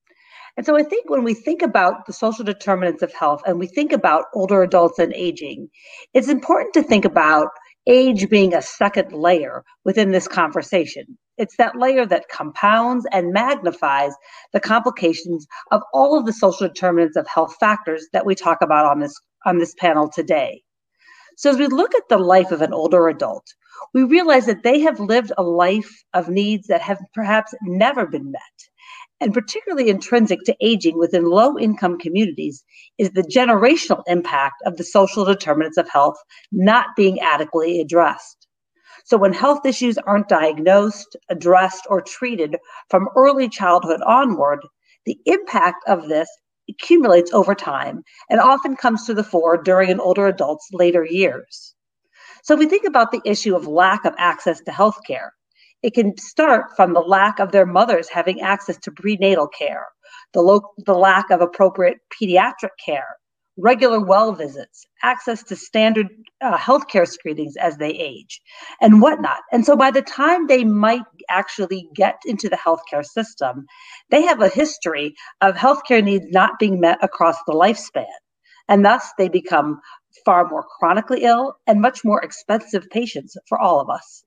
[0.58, 3.68] And so I think when we think about the social determinants of health and we
[3.68, 5.70] think about older adults and aging,
[6.14, 7.50] it's important to think about
[7.88, 11.18] age being a second layer within this conversation.
[11.38, 14.14] It's that layer that compounds and magnifies
[14.52, 18.86] the complications of all of the social determinants of health factors that we talk about
[18.88, 19.14] on this
[19.46, 20.64] on this panel today.
[21.38, 23.46] So as we look at the life of an older adult,
[23.94, 28.32] we realize that they have lived a life of needs that have perhaps never been
[28.32, 28.42] met.
[29.20, 32.64] And particularly intrinsic to aging within low income communities
[32.98, 36.18] is the generational impact of the social determinants of health
[36.52, 38.48] not being adequately addressed.
[39.06, 42.58] So, when health issues aren't diagnosed, addressed, or treated
[42.90, 44.60] from early childhood onward,
[45.06, 46.30] the impact of this
[46.70, 51.74] accumulates over time and often comes to the fore during an older adult's later years.
[52.48, 55.32] So if we think about the issue of lack of access to healthcare,
[55.84, 59.86] it can start from the lack of their mothers having access to prenatal care,
[60.34, 63.18] the, lo- the lack of appropriate pediatric care,
[63.58, 66.08] regular well visits, access to standard
[66.40, 68.40] uh, healthcare screenings as they age,
[68.80, 69.40] and whatnot.
[69.52, 73.66] And so by the time they might actually get into the healthcare system,
[74.10, 78.06] they have a history of healthcare needs not being met across the lifespan.
[78.70, 79.82] And thus they become
[80.26, 84.24] far more chronically ill and much more expensive patients for all of us.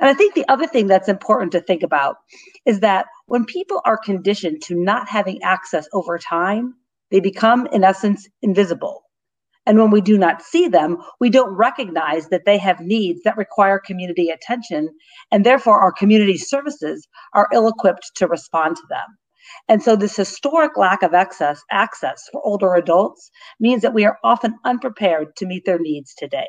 [0.00, 2.16] And I think the other thing that's important to think about
[2.64, 6.74] is that when people are conditioned to not having access over time,
[7.10, 9.02] they become, in essence, invisible.
[9.66, 13.36] And when we do not see them, we don't recognize that they have needs that
[13.36, 14.88] require community attention,
[15.30, 19.04] and therefore our community services are ill equipped to respond to them.
[19.68, 24.18] And so, this historic lack of access, access for older adults means that we are
[24.24, 26.48] often unprepared to meet their needs today.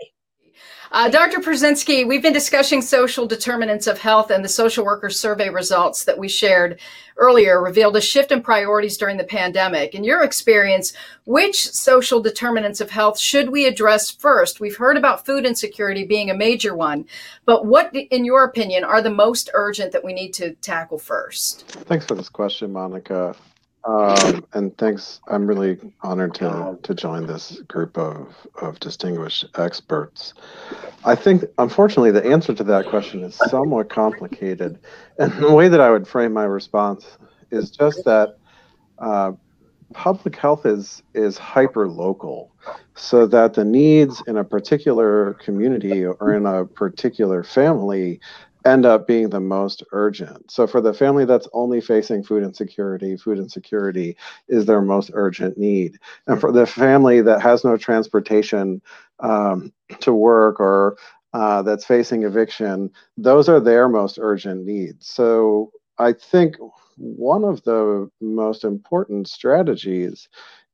[0.91, 1.39] Uh, Dr.
[1.39, 6.17] Perzynski, we've been discussing social determinants of health, and the social workers survey results that
[6.17, 6.79] we shared
[7.17, 9.95] earlier revealed a shift in priorities during the pandemic.
[9.95, 10.91] In your experience,
[11.25, 14.59] which social determinants of health should we address first?
[14.59, 17.05] We've heard about food insecurity being a major one,
[17.45, 21.67] but what, in your opinion, are the most urgent that we need to tackle first?
[21.67, 23.35] Thanks for this question, Monica.
[23.83, 25.21] Um, and thanks.
[25.27, 30.35] I'm really honored to to join this group of of distinguished experts.
[31.03, 34.77] I think, unfortunately, the answer to that question is somewhat complicated,
[35.17, 37.17] and the way that I would frame my response
[37.49, 38.37] is just that
[38.99, 39.31] uh,
[39.93, 42.51] public health is is hyper local,
[42.93, 48.19] so that the needs in a particular community or in a particular family
[48.65, 50.51] end up being the most urgent.
[50.51, 54.15] So for the family that's only facing food insecurity, food insecurity
[54.47, 55.97] is their most urgent need.
[56.27, 58.81] And for the family that has no transportation
[59.19, 59.71] um,
[60.01, 60.97] to work or
[61.33, 65.07] uh, that's facing eviction, those are their most urgent needs.
[65.07, 66.55] So I think
[66.97, 70.29] one of the most important strategies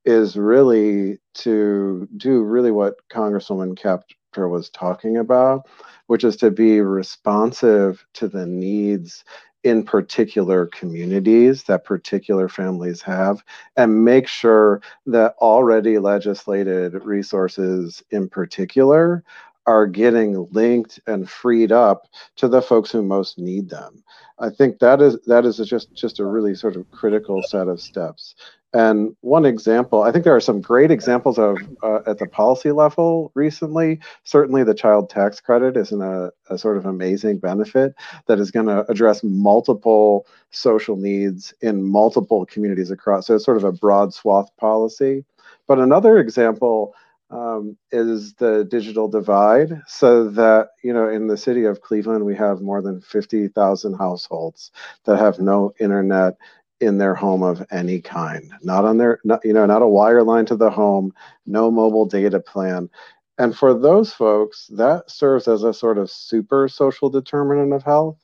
[0.05, 5.67] is really to do really what Congresswoman Kaptur was talking about,
[6.07, 9.23] which is to be responsive to the needs
[9.63, 13.43] in particular communities that particular families have
[13.75, 19.23] and make sure that already legislated resources in particular
[19.65, 24.03] are getting linked and freed up to the folks who most need them.
[24.39, 27.81] I think that is that is just just a really sort of critical set of
[27.81, 28.35] steps.
[28.73, 32.71] And one example, I think there are some great examples of uh, at the policy
[32.71, 33.99] level recently.
[34.25, 37.95] Certainly, the child tax credit is a, a sort of amazing benefit
[38.27, 43.27] that is going to address multiple social needs in multiple communities across.
[43.27, 45.23] So it's sort of a broad swath policy.
[45.65, 46.93] But another example
[47.29, 52.35] um, is the digital divide so that you know in the city of cleveland we
[52.35, 54.71] have more than 50000 households
[55.05, 56.37] that have no internet
[56.79, 58.51] in their home of any kind.
[58.61, 61.13] Not on their not, you know not a wire line to the home
[61.45, 62.89] no mobile data plan.
[63.37, 68.17] And for those folks that serves as a sort of super social determinant of health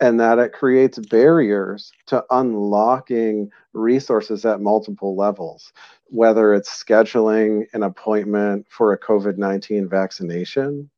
[0.00, 5.72] and that it creates barriers to unlocking resources at multiple levels,
[6.06, 10.88] whether it's scheduling an appointment for a COVID 19 vaccination,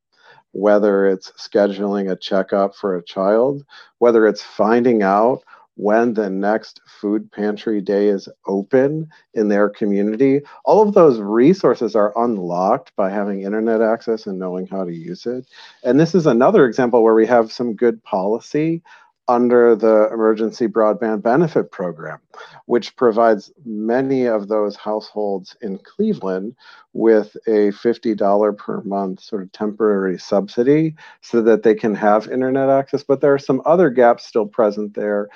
[0.52, 3.64] whether it's scheduling a checkup for a child,
[3.98, 5.42] whether it's finding out
[5.80, 10.42] when the next food pantry day is open in their community.
[10.66, 15.24] All of those resources are unlocked by having internet access and knowing how to use
[15.24, 15.46] it.
[15.82, 18.82] And this is another example where we have some good policy
[19.30, 22.18] under the Emergency Broadband Benefit Program,
[22.66, 26.56] which provides many of those households in Cleveland
[26.94, 32.68] with a $50 per month sort of temporary subsidy so that they can have internet
[32.68, 33.04] access.
[33.04, 35.28] But there are some other gaps still present there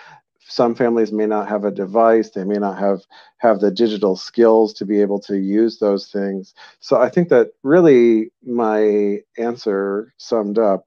[0.46, 3.00] some families may not have a device they may not have
[3.38, 6.54] have the digital skills to be able to use those things.
[6.80, 10.87] So i think that really my answer summed up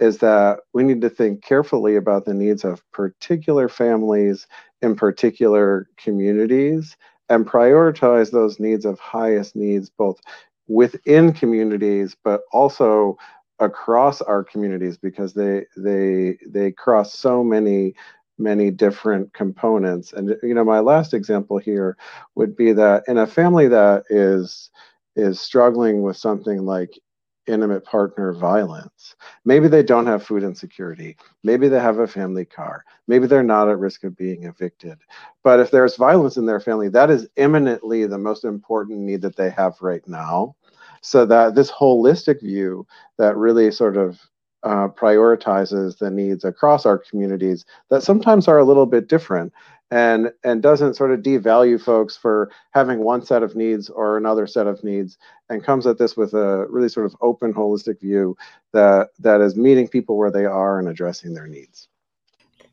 [0.00, 4.46] is that we need to think carefully about the needs of particular families
[4.82, 6.96] in particular communities
[7.28, 10.20] and prioritize those needs of highest needs both
[10.68, 13.16] within communities but also
[13.60, 17.94] across our communities because they they they cross so many
[18.38, 20.12] many different components.
[20.12, 21.96] And you know, my last example here
[22.34, 24.70] would be that in a family that is
[25.16, 26.98] is struggling with something like
[27.46, 29.16] intimate partner violence.
[29.44, 31.16] Maybe they don't have food insecurity.
[31.42, 32.84] Maybe they have a family car.
[33.06, 34.98] Maybe they're not at risk of being evicted.
[35.42, 39.36] But if there's violence in their family, that is imminently the most important need that
[39.36, 40.56] they have right now.
[41.00, 42.86] so that this holistic view
[43.18, 44.18] that really sort of
[44.62, 49.52] uh, prioritizes the needs across our communities that sometimes are a little bit different
[49.90, 54.46] and and doesn't sort of devalue folks for having one set of needs or another
[54.46, 55.16] set of needs
[55.48, 58.36] and comes at this with a really sort of open holistic view
[58.72, 61.88] that that is meeting people where they are and addressing their needs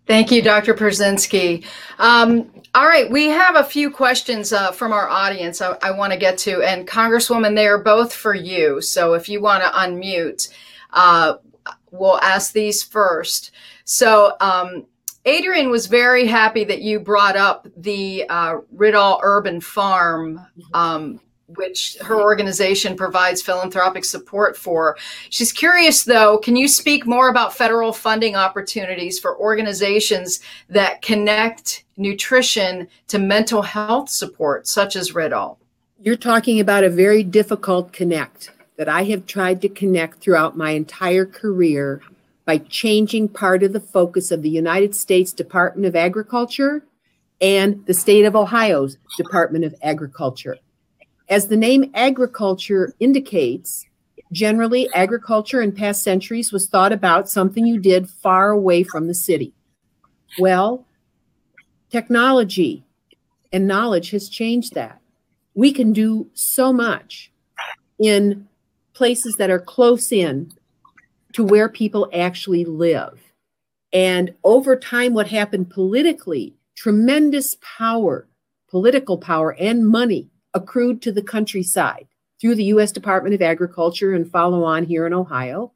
[0.08, 0.76] Thank you, Dr.
[0.76, 1.66] Perzynski.
[1.98, 6.14] Um, all right, we have a few questions uh, from our audience I, I want
[6.14, 6.62] to get to.
[6.62, 8.82] And Congresswoman, they are both for you.
[8.82, 10.54] So if you want to unmute,
[10.94, 11.38] uh,
[11.98, 13.52] we'll ask these first.
[13.84, 14.86] So um,
[15.26, 21.98] Adrian was very happy that you brought up the uh, Rid-All Urban Farm, um, which
[22.02, 24.98] her organization provides philanthropic support for.
[25.30, 31.86] She's curious, though, can you speak more about federal funding opportunities for organizations that connect
[31.98, 35.60] nutrition to mental health support, such as Rid-All?
[36.00, 40.72] You're talking about a very difficult connect that I have tried to connect throughout my
[40.72, 42.02] entire career
[42.46, 46.86] by changing part of the focus of the United States Department of Agriculture
[47.42, 50.58] and the state of Ohio's Department of Agriculture.
[51.28, 53.86] As the name agriculture indicates,
[54.32, 59.14] generally agriculture in past centuries was thought about something you did far away from the
[59.14, 59.54] city.
[60.38, 60.86] Well,
[61.90, 62.84] technology
[63.52, 65.00] and knowledge has changed that.
[65.56, 67.32] We can do so much
[67.98, 68.48] in
[68.96, 70.52] places that are close in
[71.34, 73.22] to where people actually live.
[73.94, 78.28] And over time, what happened politically, tremendous power,
[78.70, 82.08] political power, and money accrued to the countryside
[82.40, 82.92] through the U.S.
[82.92, 85.72] Department of Agriculture and follow on here in Ohio.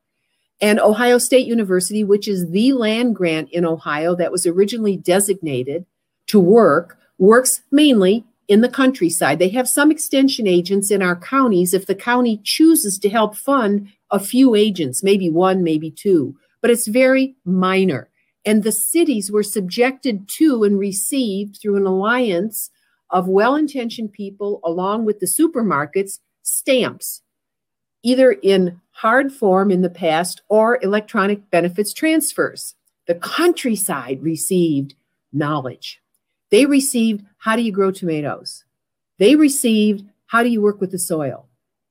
[0.61, 5.85] And Ohio State University, which is the land grant in Ohio that was originally designated
[6.27, 9.39] to work, works mainly in the countryside.
[9.39, 13.87] They have some extension agents in our counties if the county chooses to help fund
[14.11, 18.09] a few agents, maybe one, maybe two, but it's very minor.
[18.43, 22.71] And the cities were subjected to and received through an alliance
[23.11, 27.21] of well intentioned people, along with the supermarkets, stamps,
[28.01, 32.75] either in hard form in the past or electronic benefits transfers.
[33.07, 34.95] The countryside received
[35.31, 36.01] knowledge.
[36.51, 38.63] They received how do you grow tomatoes?
[39.17, 41.47] They received how do you work with the soil?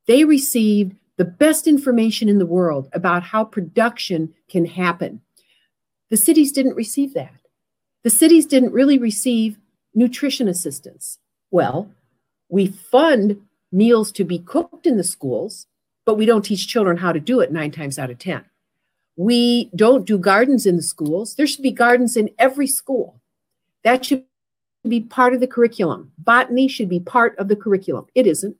[0.07, 5.21] They received the best information in the world about how production can happen.
[6.11, 7.35] The cities didn't receive that.
[8.05, 9.59] The cities didn't really receive
[9.95, 11.19] nutrition assistance.
[11.51, 11.91] Well,
[12.49, 13.43] we fund
[13.73, 15.67] meals to be cooked in the schools,
[16.07, 18.45] but we don't teach children how to do it nine times out of 10.
[19.17, 21.35] We don't do gardens in the schools.
[21.35, 23.21] There should be gardens in every school.
[23.83, 24.25] That should
[24.87, 26.13] be part of the curriculum.
[26.19, 28.07] Botany should be part of the curriculum.
[28.15, 28.57] It isn't.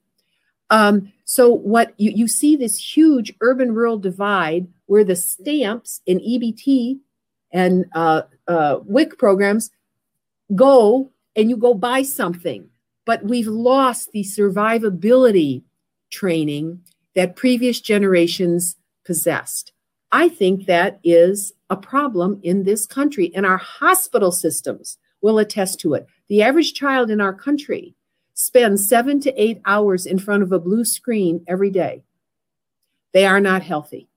[0.69, 6.19] Um, so what you, you see this huge urban rural divide where the stamps in
[6.19, 6.99] EBT
[7.51, 9.71] and uh, uh, WIC programs
[10.55, 12.69] go and you go buy something.
[13.05, 15.63] But we've lost the survivability
[16.11, 16.81] training
[17.15, 19.71] that previous generations possessed.
[20.11, 25.79] I think that is a problem in this country, and our hospital systems will attest
[25.81, 26.07] to it.
[26.27, 27.95] The average child in our country
[28.33, 32.03] spends seven to eight hours in front of a blue screen every day.
[33.11, 34.07] They are not healthy.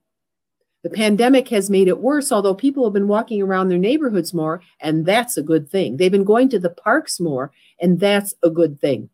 [0.82, 4.60] The pandemic has made it worse, although people have been walking around their neighborhoods more,
[4.80, 5.96] and that's a good thing.
[5.96, 9.08] They've been going to the parks more, and that's a good thing.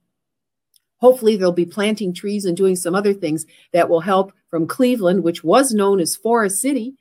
[0.97, 5.23] Hopefully, they'll be planting trees and doing some other things that will help from Cleveland,
[5.23, 6.95] which was known as Forest City,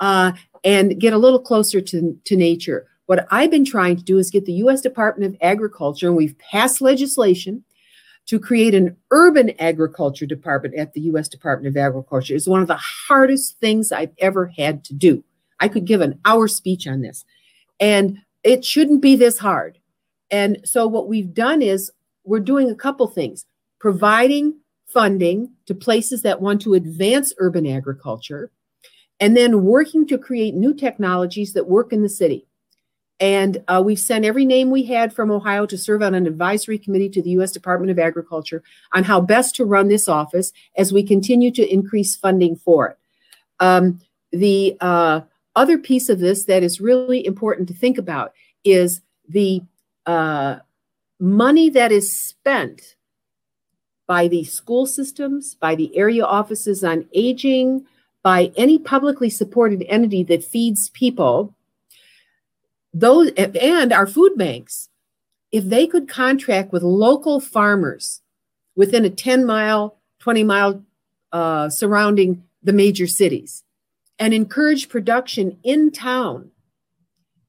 [0.00, 0.32] uh,
[0.64, 2.88] and get a little closer to, to nature.
[3.06, 6.38] What I've been trying to do is get the US Department of Agriculture, and we've
[6.38, 7.64] passed legislation
[8.26, 12.34] to create an urban agriculture department at the US Department of Agriculture.
[12.34, 15.22] It's one of the hardest things I've ever had to do.
[15.60, 17.24] I could give an hour speech on this,
[17.78, 19.78] and it shouldn't be this hard.
[20.30, 21.90] And so, what we've done is
[22.24, 23.44] we're doing a couple things
[23.78, 24.54] providing
[24.86, 28.50] funding to places that want to advance urban agriculture,
[29.20, 32.46] and then working to create new technologies that work in the city.
[33.20, 36.78] And uh, we've sent every name we had from Ohio to serve on an advisory
[36.78, 37.52] committee to the U.S.
[37.52, 38.62] Department of Agriculture
[38.92, 42.98] on how best to run this office as we continue to increase funding for it.
[43.60, 44.00] Um,
[44.32, 45.20] the uh,
[45.54, 48.32] other piece of this that is really important to think about
[48.64, 49.62] is the
[50.06, 50.56] uh,
[51.20, 52.96] money that is spent
[54.06, 57.86] by the school systems, by the area offices on aging,
[58.22, 61.54] by any publicly supported entity that feeds people
[62.94, 64.88] those and our food banks
[65.52, 68.22] if they could contract with local farmers
[68.76, 70.82] within a 10 mile 20 mile
[71.32, 73.64] uh, surrounding the major cities
[74.18, 76.50] and encourage production in town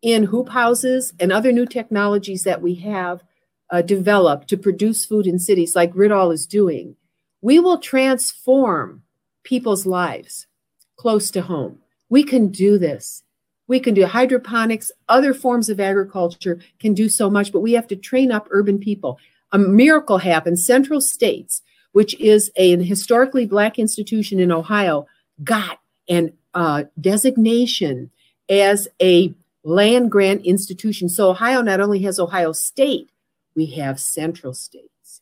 [0.01, 3.23] in hoop houses and other new technologies that we have
[3.71, 6.95] uh, developed to produce food in cities like Rid-All is doing,
[7.41, 9.03] we will transform
[9.43, 10.47] people's lives
[10.95, 11.79] close to home.
[12.09, 13.23] We can do this.
[13.67, 17.87] We can do hydroponics, other forms of agriculture can do so much, but we have
[17.87, 19.17] to train up urban people.
[19.51, 20.59] A miracle happened.
[20.59, 21.61] Central States,
[21.93, 25.07] which is a historically black institution in Ohio,
[25.43, 28.11] got an uh, designation
[28.49, 31.09] as a land grant institution.
[31.09, 33.09] So Ohio not only has Ohio State,
[33.55, 35.21] we have Central States.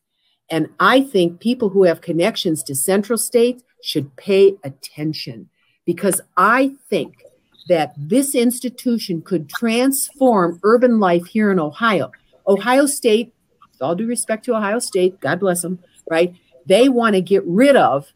[0.49, 5.49] And I think people who have connections to Central States should pay attention
[5.85, 7.23] because I think
[7.70, 12.11] that this institution could transform urban life here in Ohio.
[12.47, 13.34] Ohio State,
[13.72, 16.36] with all due respect to Ohio State, God bless them, right?
[16.66, 18.11] They want to get rid of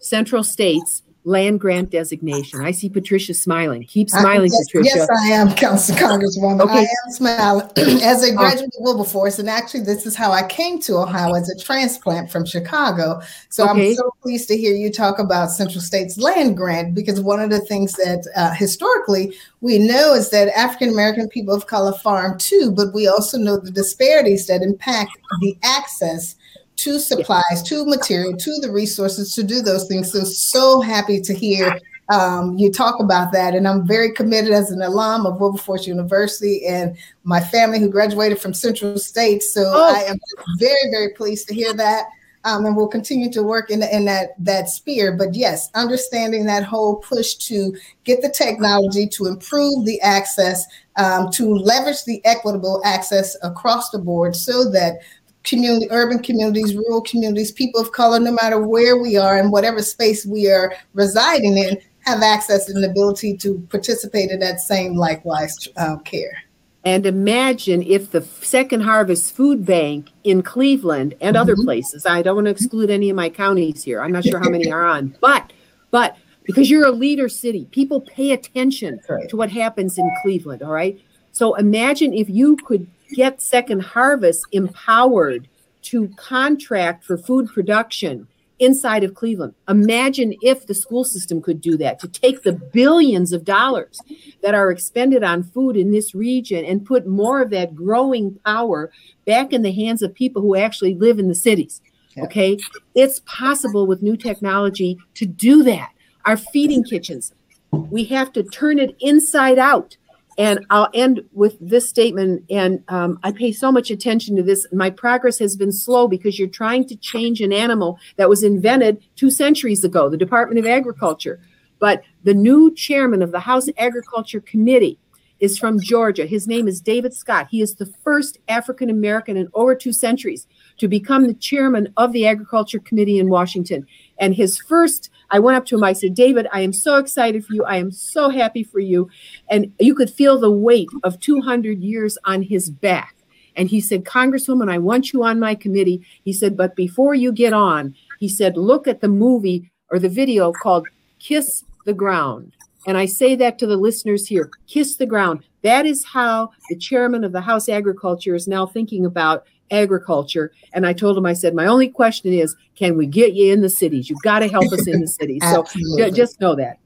[0.00, 2.60] Central States land grant designation.
[2.60, 3.84] I see Patricia smiling.
[3.84, 4.96] Keep smiling, yes, Patricia.
[4.96, 6.60] Yes, I am, Council Congresswoman.
[6.60, 6.80] Okay.
[6.80, 7.68] I am smiling.
[8.02, 11.48] as a graduate of Wilberforce, and actually, this is how I came to Ohio as
[11.48, 13.20] a transplant from Chicago.
[13.48, 13.90] So okay.
[13.90, 17.50] I'm so pleased to hear you talk about Central States land grant because one of
[17.50, 22.38] the things that uh, historically we know is that African American people of color farm
[22.38, 26.34] too, but we also know the disparities that impact the access
[26.82, 30.12] to supplies, to material, to the resources to do those things.
[30.12, 31.78] So, so happy to hear
[32.10, 33.54] um, you talk about that.
[33.54, 38.40] And I'm very committed as an alum of Wilberforce University and my family who graduated
[38.40, 39.42] from Central State.
[39.42, 39.94] So oh.
[39.94, 40.18] I am
[40.58, 42.06] very, very pleased to hear that.
[42.42, 45.12] Um, and we'll continue to work in, in that that sphere.
[45.12, 50.64] But yes, understanding that whole push to get the technology to improve the access,
[50.96, 55.00] um, to leverage the equitable access across the board, so that
[55.44, 59.82] community, urban communities, rural communities, people of color, no matter where we are and whatever
[59.82, 65.68] space we are residing in, have access and ability to participate in that same likewise
[65.76, 66.42] uh, care.
[66.84, 71.42] And imagine if the Second Harvest Food Bank in Cleveland and mm-hmm.
[71.42, 74.02] other places, I don't want to exclude any of my counties here.
[74.02, 75.52] I'm not sure how many are on, but
[75.90, 79.28] but because you're a leader city, people pay attention right.
[79.28, 80.98] to what happens in Cleveland, all right?
[81.32, 85.48] So imagine if you could get Second Harvest empowered
[85.82, 88.26] to contract for food production
[88.58, 89.54] inside of Cleveland.
[89.68, 94.00] Imagine if the school system could do that to take the billions of dollars
[94.42, 98.92] that are expended on food in this region and put more of that growing power
[99.24, 101.80] back in the hands of people who actually live in the cities.
[102.18, 102.58] Okay.
[102.94, 105.90] It's possible with new technology to do that.
[106.26, 107.32] Our feeding kitchens,
[107.72, 109.96] we have to turn it inside out.
[110.40, 112.44] And I'll end with this statement.
[112.48, 114.66] And um, I pay so much attention to this.
[114.72, 119.02] My progress has been slow because you're trying to change an animal that was invented
[119.16, 121.42] two centuries ago, the Department of Agriculture.
[121.78, 124.98] But the new chairman of the House Agriculture Committee
[125.40, 126.24] is from Georgia.
[126.24, 127.48] His name is David Scott.
[127.50, 130.46] He is the first African American in over two centuries
[130.78, 133.86] to become the chairman of the Agriculture Committee in Washington.
[134.20, 137.44] And his first, I went up to him, I said, David, I am so excited
[137.44, 137.64] for you.
[137.64, 139.08] I am so happy for you.
[139.48, 143.16] And you could feel the weight of 200 years on his back.
[143.56, 146.06] And he said, Congresswoman, I want you on my committee.
[146.24, 150.08] He said, but before you get on, he said, look at the movie or the
[150.08, 150.86] video called
[151.18, 152.52] Kiss the Ground.
[152.86, 155.44] And I say that to the listeners here kiss the ground.
[155.62, 160.52] That is how the chairman of the House Agriculture is now thinking about agriculture.
[160.72, 163.60] And I told him, I said, my only question is, can we get you in
[163.60, 164.08] the cities?
[164.08, 165.42] You've got to help us in the cities.
[165.42, 165.64] so
[166.10, 166.78] just know that.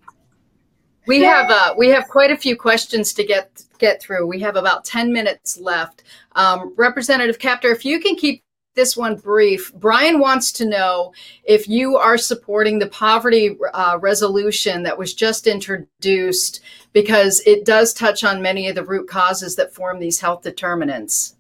[1.06, 4.26] We have uh, we have quite a few questions to get get through.
[4.26, 6.02] We have about ten minutes left.
[6.32, 8.42] Um, Representative Kaptur, if you can keep
[8.74, 9.72] this one brief.
[9.74, 11.12] Brian wants to know
[11.44, 16.60] if you are supporting the poverty uh, resolution that was just introduced
[16.92, 21.36] because it does touch on many of the root causes that form these health determinants.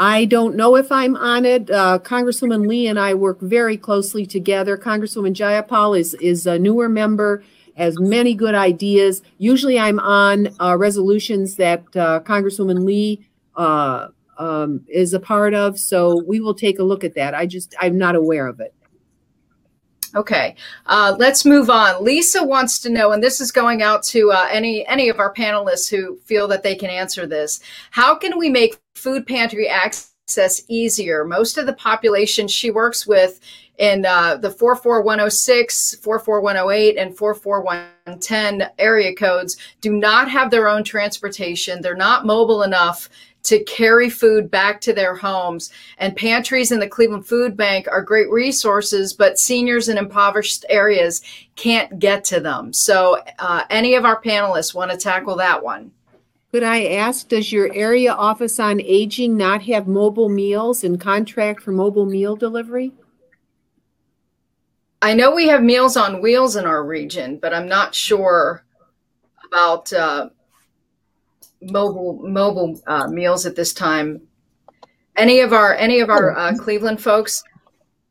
[0.00, 1.70] I don't know if I'm on it.
[1.70, 4.76] Uh, Congresswoman Lee and I work very closely together.
[4.78, 7.42] Congresswoman Jayapal is is a newer member,
[7.76, 9.22] has many good ideas.
[9.38, 13.26] Usually, I'm on uh, resolutions that uh, Congresswoman Lee
[13.56, 15.80] uh, um, is a part of.
[15.80, 17.34] So we will take a look at that.
[17.34, 18.72] I just I'm not aware of it.
[20.14, 20.56] Okay,
[20.86, 22.02] uh, let's move on.
[22.02, 25.32] Lisa wants to know, and this is going out to uh, any any of our
[25.34, 27.60] panelists who feel that they can answer this.
[27.90, 31.24] How can we make food pantry access easier?
[31.24, 33.40] Most of the population she works with
[33.78, 41.80] in uh, the 44106, 44108, and 44110 area codes do not have their own transportation.
[41.80, 43.08] They're not mobile enough
[43.48, 45.70] to carry food back to their homes.
[45.98, 51.22] And pantries in the Cleveland Food Bank are great resources, but seniors in impoverished areas
[51.56, 52.72] can't get to them.
[52.72, 55.92] So, uh, any of our panelists want to tackle that one?
[56.52, 61.62] Could I ask, does your area office on aging not have mobile meals and contract
[61.62, 62.92] for mobile meal delivery?
[65.00, 68.64] I know we have Meals on Wheels in our region, but I'm not sure
[69.46, 70.30] about uh,
[71.62, 74.20] mobile mobile uh, meals at this time.
[75.16, 77.42] Any of our any of our uh, Cleveland folks?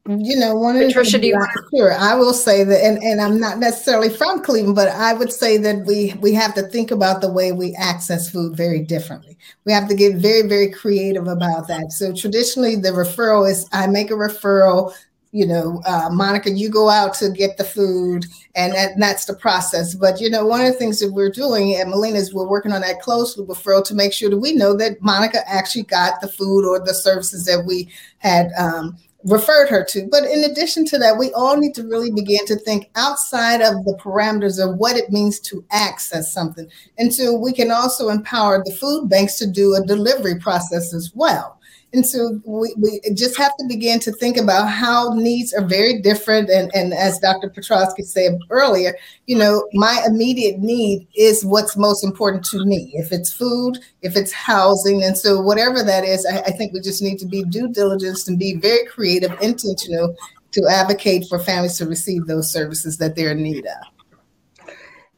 [0.10, 3.42] You know, one Patricia, do you want sure I will say that, and, and I'm
[3.42, 7.20] not necessarily from Cleveland, but I would say that we we have to think about
[7.20, 9.38] the way we access food very differently.
[9.66, 11.92] We have to get very very creative about that.
[11.92, 14.94] So traditionally, the referral is I make a referral
[15.32, 18.26] you know, uh, Monica, you go out to get the food,
[18.56, 19.94] and, and that's the process.
[19.94, 22.72] But you know, one of the things that we're doing at Molina is we're working
[22.72, 26.22] on that closed loop referral to make sure that we know that Monica actually got
[26.22, 30.08] the food or the services that we had um, referred her to.
[30.10, 33.84] But in addition to that, we all need to really begin to think outside of
[33.86, 36.68] the parameters of what it means to access something.
[36.98, 41.12] And so we can also empower the food banks to do a delivery process as
[41.14, 41.57] well.
[41.94, 46.02] And so we, we just have to begin to think about how needs are very
[46.02, 46.50] different.
[46.50, 47.50] And, and as Dr.
[47.50, 52.92] Petrosky said earlier, you know, my immediate need is what's most important to me.
[52.94, 55.04] If it's food, if it's housing.
[55.04, 58.28] And so whatever that is, I, I think we just need to be due diligence
[58.28, 60.14] and be very creative, intentional
[60.52, 63.97] to advocate for families to receive those services that they're in need of.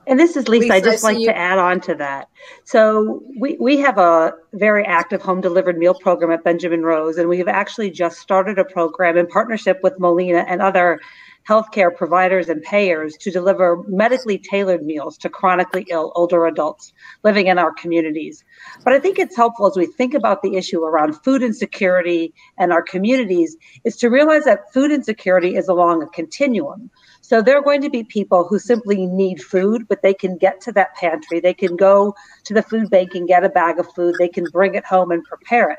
[0.10, 0.62] And this is Lisa.
[0.64, 2.30] Lisa I just like you- to add on to that.
[2.64, 7.30] So we, we have a very active home delivered meal program at Benjamin Rose, and
[7.30, 11.00] we have actually just started a program in partnership with Molina and other
[11.48, 16.92] healthcare providers and payers to deliver medically tailored meals to chronically ill older adults
[17.24, 18.44] living in our communities.
[18.84, 22.72] But I think it's helpful as we think about the issue around food insecurity and
[22.74, 26.90] our communities is to realize that food insecurity is along a continuum.
[27.30, 30.60] So there are going to be people who simply need food, but they can get
[30.62, 31.40] to that pantry.
[31.40, 32.16] They can go
[32.46, 34.16] to the food bank and get a bag of food.
[34.18, 35.78] They can bring it home and prepare it.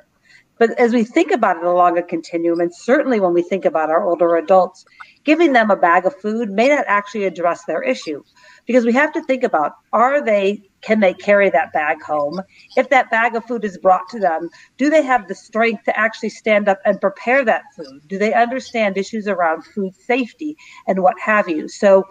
[0.59, 3.91] But as we think about it along a continuum, and certainly when we think about
[3.91, 4.85] our older adults,
[5.25, 8.23] giving them a bag of food may not actually address their issue
[8.65, 12.41] because we have to think about are they can they carry that bag home?
[12.77, 15.99] If that bag of food is brought to them do they have the strength to
[15.99, 18.01] actually stand up and prepare that food?
[18.07, 20.57] Do they understand issues around food safety
[20.87, 21.69] and what have you?
[21.69, 22.07] So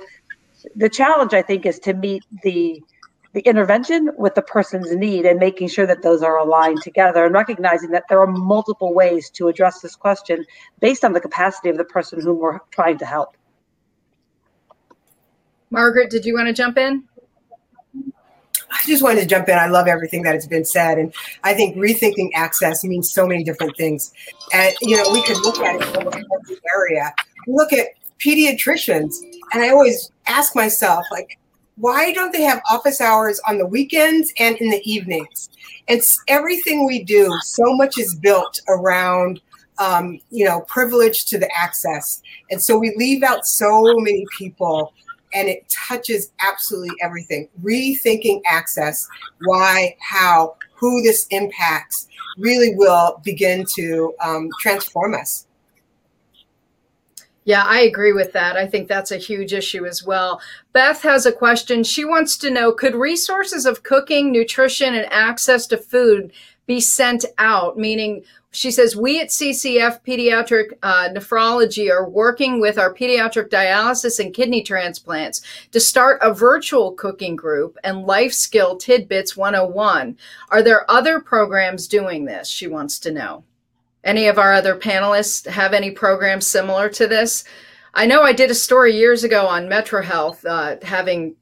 [0.75, 2.81] the challenge i think is to meet the
[3.33, 7.33] the intervention with the person's need and making sure that those are aligned together and
[7.33, 10.43] recognizing that there are multiple ways to address this question
[10.79, 13.37] based on the capacity of the person whom we're trying to help.
[15.69, 17.03] Margaret, did you want to jump in?
[18.79, 19.57] I just wanted to jump in.
[19.57, 20.97] I love everything that has been said.
[20.97, 21.13] And
[21.43, 24.13] I think rethinking access means so many different things.
[24.53, 27.13] And, you know, we could look at it from every area.
[27.47, 27.87] look at
[28.19, 29.15] pediatricians.
[29.53, 31.37] And I always ask myself, like,
[31.75, 35.49] why don't they have office hours on the weekends and in the evenings?
[35.87, 37.33] It's everything we do.
[37.43, 39.41] So much is built around,
[39.77, 42.21] um, you know, privilege to the access.
[42.49, 44.93] And so we leave out so many people
[45.33, 47.47] and it touches absolutely everything.
[47.61, 49.07] Rethinking access,
[49.45, 52.07] why, how, who this impacts
[52.37, 55.45] really will begin to um, transform us.
[57.45, 58.57] Yeah, I agree with that.
[58.57, 60.39] I think that's a huge issue as well.
[60.71, 61.83] Beth has a question.
[61.83, 66.31] She wants to know Could resources of cooking, nutrition, and access to food
[66.67, 67.75] be sent out?
[67.75, 74.19] Meaning, she says, We at CCF Pediatric uh, Nephrology are working with our pediatric dialysis
[74.19, 75.41] and kidney transplants
[75.71, 80.17] to start a virtual cooking group and life skill tidbits 101.
[80.49, 82.47] Are there other programs doing this?
[82.47, 83.43] She wants to know.
[84.03, 87.43] Any of our other panelists have any programs similar to this?
[87.93, 91.35] I know I did a story years ago on Metro Health uh, having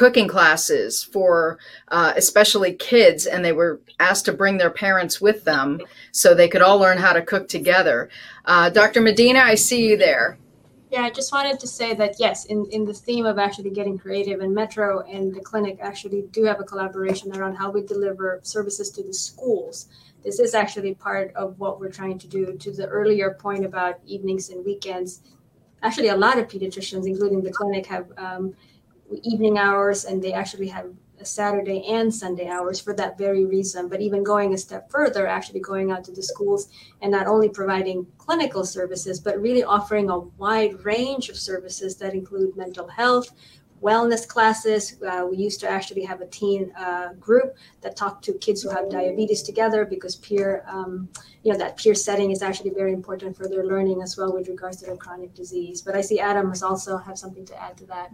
[0.00, 5.44] cooking classes for uh, especially kids, and they were asked to bring their parents with
[5.44, 5.78] them
[6.10, 8.08] so they could all learn how to cook together.
[8.46, 9.02] Uh, Dr.
[9.02, 10.38] Medina, I see you there.
[10.90, 13.98] Yeah, I just wanted to say that yes, in, in the theme of actually getting
[13.98, 18.40] creative, and Metro and the clinic actually do have a collaboration around how we deliver
[18.42, 19.88] services to the schools.
[20.24, 22.56] This is actually part of what we're trying to do.
[22.56, 25.20] To the earlier point about evenings and weekends,
[25.82, 28.54] actually, a lot of pediatricians, including the clinic, have um,
[29.22, 30.86] evening hours and they actually have
[31.20, 33.88] a Saturday and Sunday hours for that very reason.
[33.88, 36.68] But even going a step further, actually going out to the schools
[37.02, 42.14] and not only providing clinical services, but really offering a wide range of services that
[42.14, 43.30] include mental health,
[43.82, 44.96] wellness classes.
[45.06, 48.70] Uh, we used to actually have a teen uh, group that talked to kids who
[48.70, 51.08] have diabetes together because peer, um,
[51.42, 54.48] you know, that peer setting is actually very important for their learning as well with
[54.48, 55.82] regards to their chronic disease.
[55.82, 58.10] But I see Adam has also have something to add to that.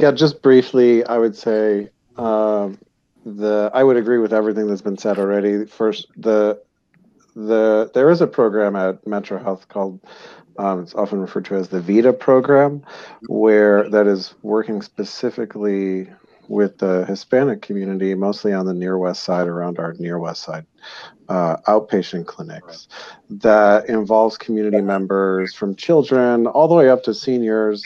[0.00, 2.78] Yeah, just briefly, I would say um,
[3.24, 5.66] the I would agree with everything that's been said already.
[5.66, 6.62] First, the
[7.34, 10.00] the there is a program at Metro Health called
[10.58, 12.82] um, it's often referred to as the VITA program,
[13.28, 16.08] where that is working specifically
[16.48, 20.66] with the Hispanic community, mostly on the near west side, around our near west side
[21.28, 22.88] uh, outpatient clinics,
[23.30, 27.84] that involves community members from children all the way up to seniors.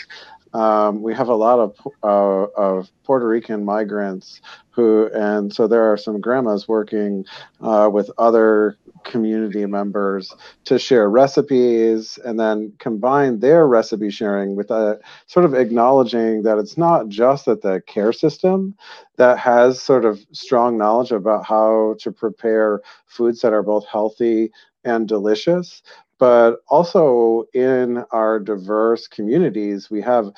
[0.54, 4.40] Um, we have a lot of uh, of Puerto Rican migrants
[4.70, 7.24] who, and so there are some grandmas working
[7.60, 10.34] uh, with other community members
[10.64, 16.58] to share recipes and then combine their recipe sharing with a sort of acknowledging that
[16.58, 18.74] it's not just that the care system
[19.16, 24.50] that has sort of strong knowledge about how to prepare foods that are both healthy
[24.84, 25.82] and delicious
[26.24, 30.30] but also in our diverse communities we have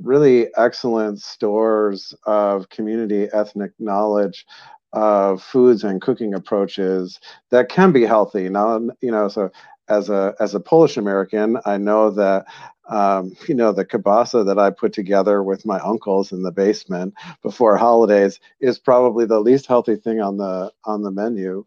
[0.00, 4.46] really excellent stores of community ethnic knowledge
[4.92, 7.18] of foods and cooking approaches
[7.50, 8.48] that can be healthy.
[8.48, 9.50] Now, you know, so
[9.92, 12.46] as a as a Polish American, I know that
[12.88, 17.14] um, you know the kielbasa that I put together with my uncles in the basement
[17.42, 21.64] before holidays is probably the least healthy thing on the on the menu.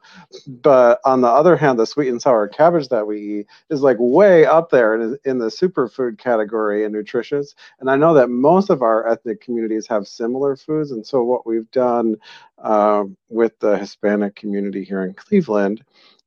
[0.47, 3.97] But on the other hand, the sweet and sour cabbage that we eat is like
[3.99, 7.55] way up there in, in the superfood category and nutritious.
[7.79, 10.91] And I know that most of our ethnic communities have similar foods.
[10.91, 12.17] And so what we've done
[12.57, 15.83] uh, with the Hispanic community here in Cleveland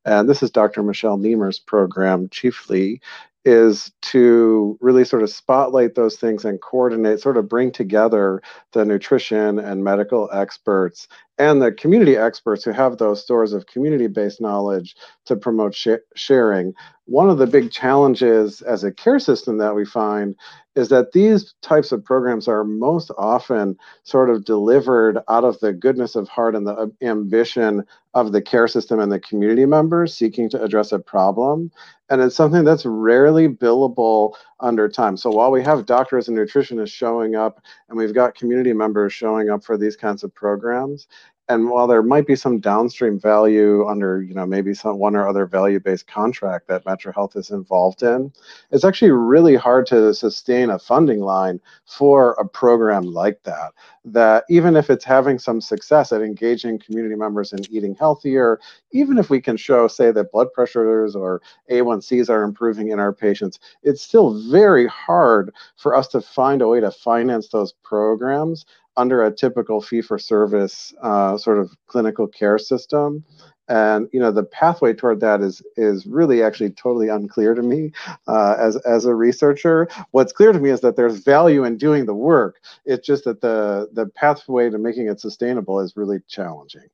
[0.09, 0.83] and this is Dr.
[0.83, 3.01] Michelle Niemer's program chiefly,
[3.45, 8.43] is to really sort of spotlight those things and coordinate, sort of bring together
[8.73, 11.09] the nutrition and medical experts
[11.39, 15.89] and the community experts who have those stores of community based knowledge to promote sh-
[16.17, 16.75] sharing.
[17.07, 20.37] One of the big challenges as a care system that we find
[20.77, 25.73] is that these types of programs are most often sort of delivered out of the
[25.73, 27.85] goodness of heart and the um, ambition
[28.15, 31.71] of the care system and the community members seeking to address a problem.
[32.11, 35.17] And it's something that's rarely billable under time.
[35.17, 39.51] So while we have doctors and nutritionists showing up and we've got community members showing
[39.51, 41.09] up for these kinds of programs,
[41.49, 45.27] and while there might be some downstream value under you know maybe some one or
[45.27, 48.33] other value based contract that metro health is involved in
[48.71, 53.73] it's actually really hard to sustain a funding line for a program like that
[54.05, 58.61] that even if it's having some success at engaging community members in eating healthier
[58.93, 61.41] even if we can show say that blood pressures or
[61.71, 66.69] a1cs are improving in our patients it's still very hard for us to find a
[66.69, 68.67] way to finance those programs
[68.99, 73.25] under a typical fee for service uh, sort of clinical care system.
[73.71, 77.93] And you know the pathway toward that is is really actually totally unclear to me
[78.27, 79.89] uh, as as a researcher.
[80.13, 82.61] What's clear to me is that there's value in doing the work.
[82.87, 86.89] It's just that the the pathway to making it sustainable is really challenging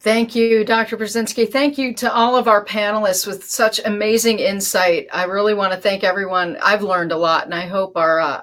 [0.00, 0.96] Thank you, Dr.
[0.96, 1.50] Perzynski.
[1.50, 5.08] Thank you to all of our panelists with such amazing insight.
[5.12, 6.58] I really want to thank everyone.
[6.62, 8.42] I've learned a lot, and I hope our uh,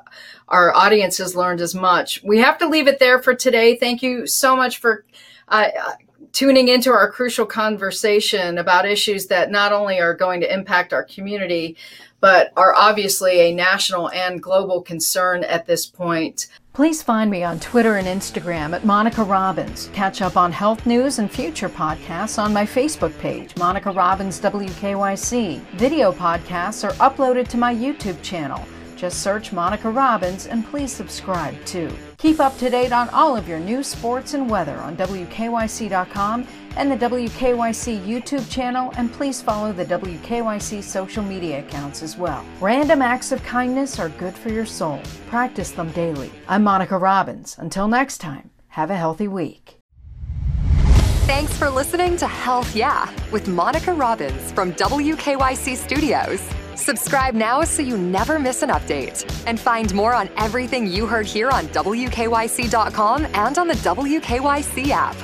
[0.50, 2.22] our audience has learned as much.
[2.24, 3.78] We have to leave it there for today.
[3.78, 5.06] Thank you so much for
[5.48, 5.70] uh,
[6.32, 11.04] tuning into our crucial conversation about issues that not only are going to impact our
[11.04, 11.78] community,
[12.20, 16.48] but are obviously a national and global concern at this point.
[16.74, 19.92] Please find me on Twitter and Instagram at Monica Robbins.
[19.94, 25.60] Catch up on health news and future podcasts on my Facebook page, Monica Robbins WKYC.
[25.76, 28.60] Video podcasts are uploaded to my YouTube channel.
[28.96, 31.92] Just search Monica Robbins and please subscribe too.
[32.18, 36.92] Keep up to date on all of your news, sports, and weather on WKYC.com and
[36.92, 42.46] the WKYC YouTube channel, and please follow the WKYC social media accounts as well.
[42.60, 45.00] Random acts of kindness are good for your soul.
[45.28, 46.32] Practice them daily.
[46.48, 47.56] I'm Monica Robbins.
[47.60, 49.78] Until next time, have a healthy week.
[51.26, 56.42] Thanks for listening to Health Yeah with Monica Robbins from WKYC Studios.
[56.76, 59.24] Subscribe now so you never miss an update.
[59.48, 65.16] And find more on everything you heard here on WKYC.com and on the WKYC app.